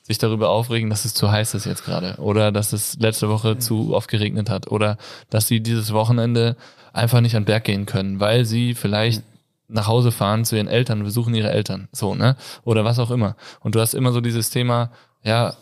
[0.02, 3.58] sich darüber aufregen, dass es zu heiß ist jetzt gerade oder dass es letzte Woche
[3.58, 4.96] zu oft geregnet hat oder
[5.30, 6.56] dass sie dieses Wochenende
[6.92, 9.22] einfach nicht an den Berg gehen können, weil sie vielleicht
[9.68, 12.36] nach Hause fahren zu ihren Eltern, besuchen ihre Eltern, so, ne?
[12.64, 13.36] Oder was auch immer.
[13.60, 14.90] Und du hast immer so dieses Thema,
[15.22, 15.54] ja,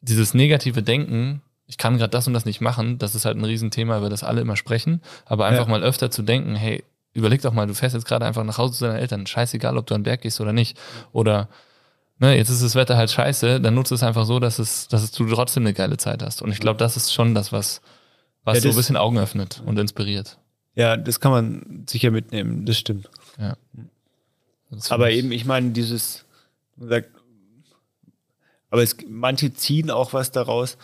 [0.00, 3.44] dieses negative Denken, ich kann gerade das und das nicht machen, das ist halt ein
[3.44, 5.70] Riesenthema, über das alle immer sprechen, aber einfach ja.
[5.70, 6.82] mal öfter zu denken, hey,
[7.12, 9.86] überleg doch mal, du fährst jetzt gerade einfach nach Hause zu deinen Eltern, scheißegal, ob
[9.86, 10.78] du an den Berg gehst oder nicht.
[11.12, 11.48] Oder
[12.18, 15.02] ne, jetzt ist das Wetter halt scheiße, dann nutze es einfach so, dass es, dass
[15.02, 16.42] es du trotzdem eine geile Zeit hast.
[16.42, 17.80] Und ich glaube, das ist schon das, was,
[18.44, 20.38] was ja, so ein bisschen Augen öffnet und inspiriert.
[20.74, 23.10] Ja, das kann man sicher mitnehmen, das stimmt.
[23.38, 23.56] Ja.
[24.70, 26.24] Das aber eben, ich meine, dieses,
[26.76, 27.10] man sagt,
[28.70, 30.78] aber es, manche ziehen auch was daraus,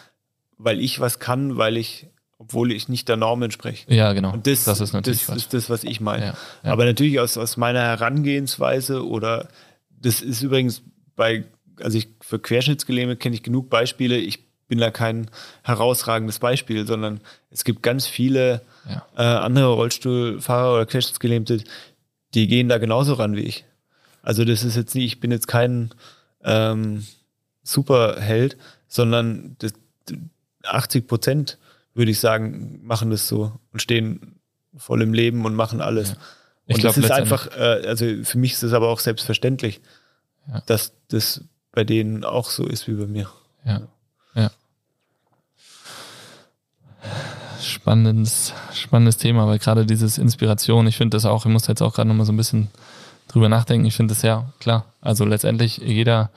[0.58, 2.06] weil ich was kann, weil ich,
[2.38, 3.92] obwohl ich nicht der Norm entspreche.
[3.92, 4.32] Ja, genau.
[4.32, 6.26] Und das, das ist natürlich das, ist das, was ich meine.
[6.26, 6.72] Ja, ja.
[6.72, 9.48] Aber natürlich aus, aus meiner Herangehensweise oder
[9.88, 10.82] das ist übrigens
[11.14, 11.44] bei,
[11.80, 14.16] also ich für Querschnittsgelähmte kenne ich genug Beispiele.
[14.18, 15.30] Ich bin da kein
[15.62, 17.20] herausragendes Beispiel, sondern
[17.50, 19.06] es gibt ganz viele ja.
[19.16, 21.62] äh, andere Rollstuhlfahrer oder Querschnittsgelähmte,
[22.34, 23.64] die gehen da genauso ran wie ich.
[24.22, 25.94] Also das ist jetzt nicht, ich bin jetzt kein
[26.42, 27.06] ähm,
[27.66, 28.56] Superheld,
[28.88, 29.72] sondern das,
[30.64, 31.58] 80 Prozent,
[31.94, 34.36] würde ich sagen, machen das so und stehen
[34.76, 36.10] voll im Leben und machen alles.
[36.10, 36.16] Ja.
[36.74, 39.80] und glaub, das ist einfach, äh, also für mich ist es aber auch selbstverständlich,
[40.48, 40.62] ja.
[40.66, 43.30] dass das bei denen auch so ist wie bei mir.
[43.64, 43.82] Ja.
[44.34, 44.50] Ja.
[47.62, 51.94] Spannendes, spannendes Thema, weil gerade dieses Inspiration, ich finde das auch, ich muss jetzt auch
[51.94, 52.68] gerade nochmal so ein bisschen
[53.28, 54.92] drüber nachdenken, ich finde das ja klar.
[55.00, 56.30] Also letztendlich jeder,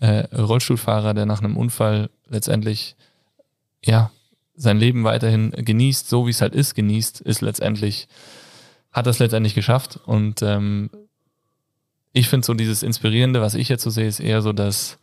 [0.00, 2.96] äh, Rollstuhlfahrer, der nach einem Unfall letztendlich
[3.84, 4.10] ja
[4.56, 8.08] sein Leben weiterhin genießt, so wie es halt ist, genießt, ist letztendlich,
[8.92, 9.98] hat das letztendlich geschafft.
[10.04, 10.90] Und ähm,
[12.12, 14.98] ich finde so dieses Inspirierende, was ich jetzt so sehe, ist eher so, dass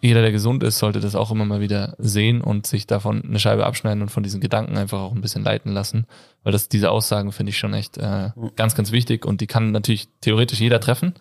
[0.00, 3.38] jeder, der gesund ist, sollte das auch immer mal wieder sehen und sich davon eine
[3.38, 6.06] Scheibe abschneiden und von diesen Gedanken einfach auch ein bisschen leiten lassen.
[6.42, 9.70] Weil das, diese Aussagen finde ich schon echt äh, ganz, ganz wichtig und die kann
[9.70, 11.14] natürlich theoretisch jeder treffen.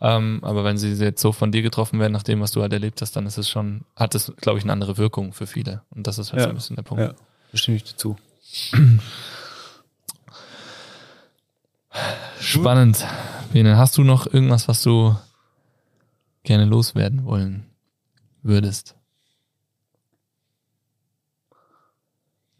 [0.00, 2.72] Ähm, aber wenn sie jetzt so von dir getroffen werden, nach dem, was du halt
[2.72, 5.82] erlebt hast, dann ist es schon, hat es, glaube ich, eine andere Wirkung für viele.
[5.90, 6.44] Und das ist halt Ja.
[6.46, 7.02] so ein bisschen der Punkt.
[7.02, 7.14] Ja,
[7.52, 8.16] da stimme ich dazu.
[12.40, 13.06] Spannend.
[13.52, 15.16] Bene, hast du noch irgendwas, was du
[16.42, 17.64] gerne loswerden wollen
[18.42, 18.96] würdest?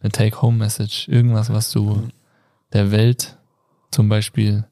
[0.01, 2.09] Eine Take-Home-Message, irgendwas, was du
[2.72, 3.37] der Welt
[3.91, 4.64] zum Beispiel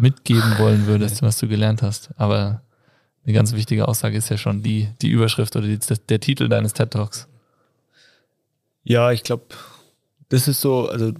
[0.00, 2.10] mitgeben wollen würdest, was du gelernt hast.
[2.16, 2.62] Aber
[3.24, 6.72] eine ganz wichtige Aussage ist ja schon die, die Überschrift oder die, der Titel deines
[6.72, 7.28] TED Talks.
[8.82, 9.44] Ja, ich glaube,
[10.30, 11.12] das ist so, also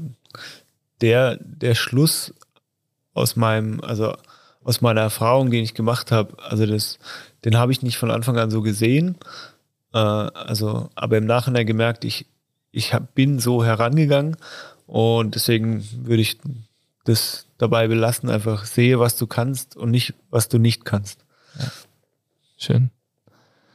[1.00, 2.34] der, der Schluss
[3.12, 4.14] aus meinem, also
[4.62, 6.98] aus meiner Erfahrung, den ich gemacht habe, also das,
[7.44, 9.16] den habe ich nicht von Anfang an so gesehen.
[9.92, 12.26] Äh, also, aber im Nachhinein gemerkt, ich,
[12.70, 14.36] ich hab, bin so herangegangen
[14.86, 16.38] und deswegen würde ich
[17.10, 21.24] das dabei belassen, einfach sehe, was du kannst und nicht, was du nicht kannst.
[22.56, 22.90] Schön.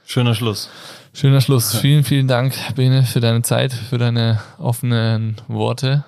[0.06, 0.70] Schöner Schluss.
[1.14, 1.76] Schöner Schluss.
[1.78, 6.06] Vielen, vielen Dank, Bene, für deine Zeit, für deine offenen Worte,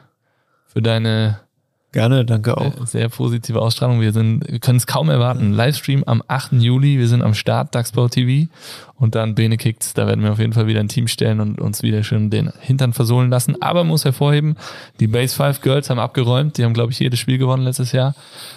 [0.67, 1.39] für deine
[1.93, 2.85] Gerne, danke auch.
[2.85, 4.01] Sehr positive Ausstrahlung.
[4.01, 5.53] Wir sind, wir können es kaum erwarten.
[5.53, 6.53] Livestream am 8.
[6.53, 6.99] Juli.
[6.99, 8.51] Wir sind am Start, Daxbau TV.
[8.95, 9.93] Und dann Bene Kicks.
[9.93, 12.51] Da werden wir auf jeden Fall wieder ein Team stellen und uns wieder schön den
[12.59, 13.61] Hintern versohlen lassen.
[13.61, 14.57] Aber muss hervorheben,
[14.99, 16.57] die Base 5 Girls haben abgeräumt.
[16.57, 18.15] Die haben, glaube ich, jedes Spiel gewonnen letztes Jahr.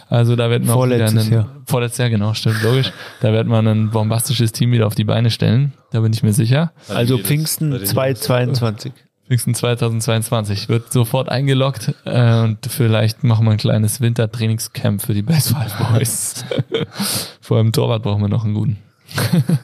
[0.08, 1.56] Also da werden wir vorletztes einen, Jahr.
[1.66, 2.92] vorletztes Jahr, genau, stimmt, logisch.
[3.20, 5.72] da werden wir ein bombastisches Team wieder auf die Beine stellen.
[5.92, 6.72] Da bin ich mir sicher.
[6.88, 8.92] Also, also Pfingsten 2022.
[9.30, 10.68] Höchstens 2022.
[10.68, 15.72] Wird sofort eingeloggt äh, und vielleicht machen wir ein kleines Wintertrainingscamp für die Best Five
[15.76, 16.44] Boys.
[17.40, 18.78] Vor allem Torwart brauchen wir noch einen guten.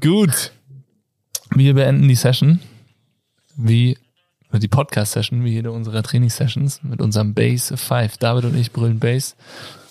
[0.00, 0.52] Gut.
[1.52, 2.60] Wir beenden die Session.
[3.56, 3.98] Wie
[4.52, 8.18] die Podcast-Session, wie jede unserer Trainingssessions, mit unserem Base 5.
[8.18, 9.34] David und ich brüllen Base.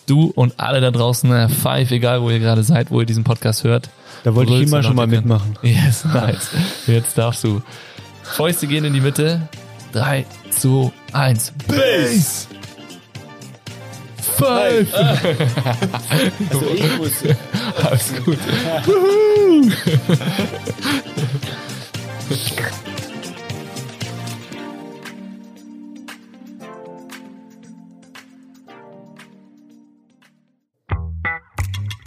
[0.06, 3.26] Du und alle da draußen, äh, Five, egal wo ihr gerade seid, wo ihr diesen
[3.26, 3.90] Podcast hört.
[4.24, 5.60] Da wollte ich immer schon mal mitmachen.
[5.64, 6.52] Yes, nice.
[6.88, 7.62] Jetzt darfst du.
[8.36, 9.42] Fäuste gehen in die Mitte.
[9.94, 11.54] 3, 2, 1.
[11.68, 12.48] Base!
[14.38, 14.88] Five!
[16.50, 17.24] Also ich muss,
[17.84, 18.38] Alles gut.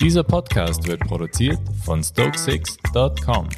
[0.01, 3.49] Dieser Podcast wird produziert von Stokesix.com.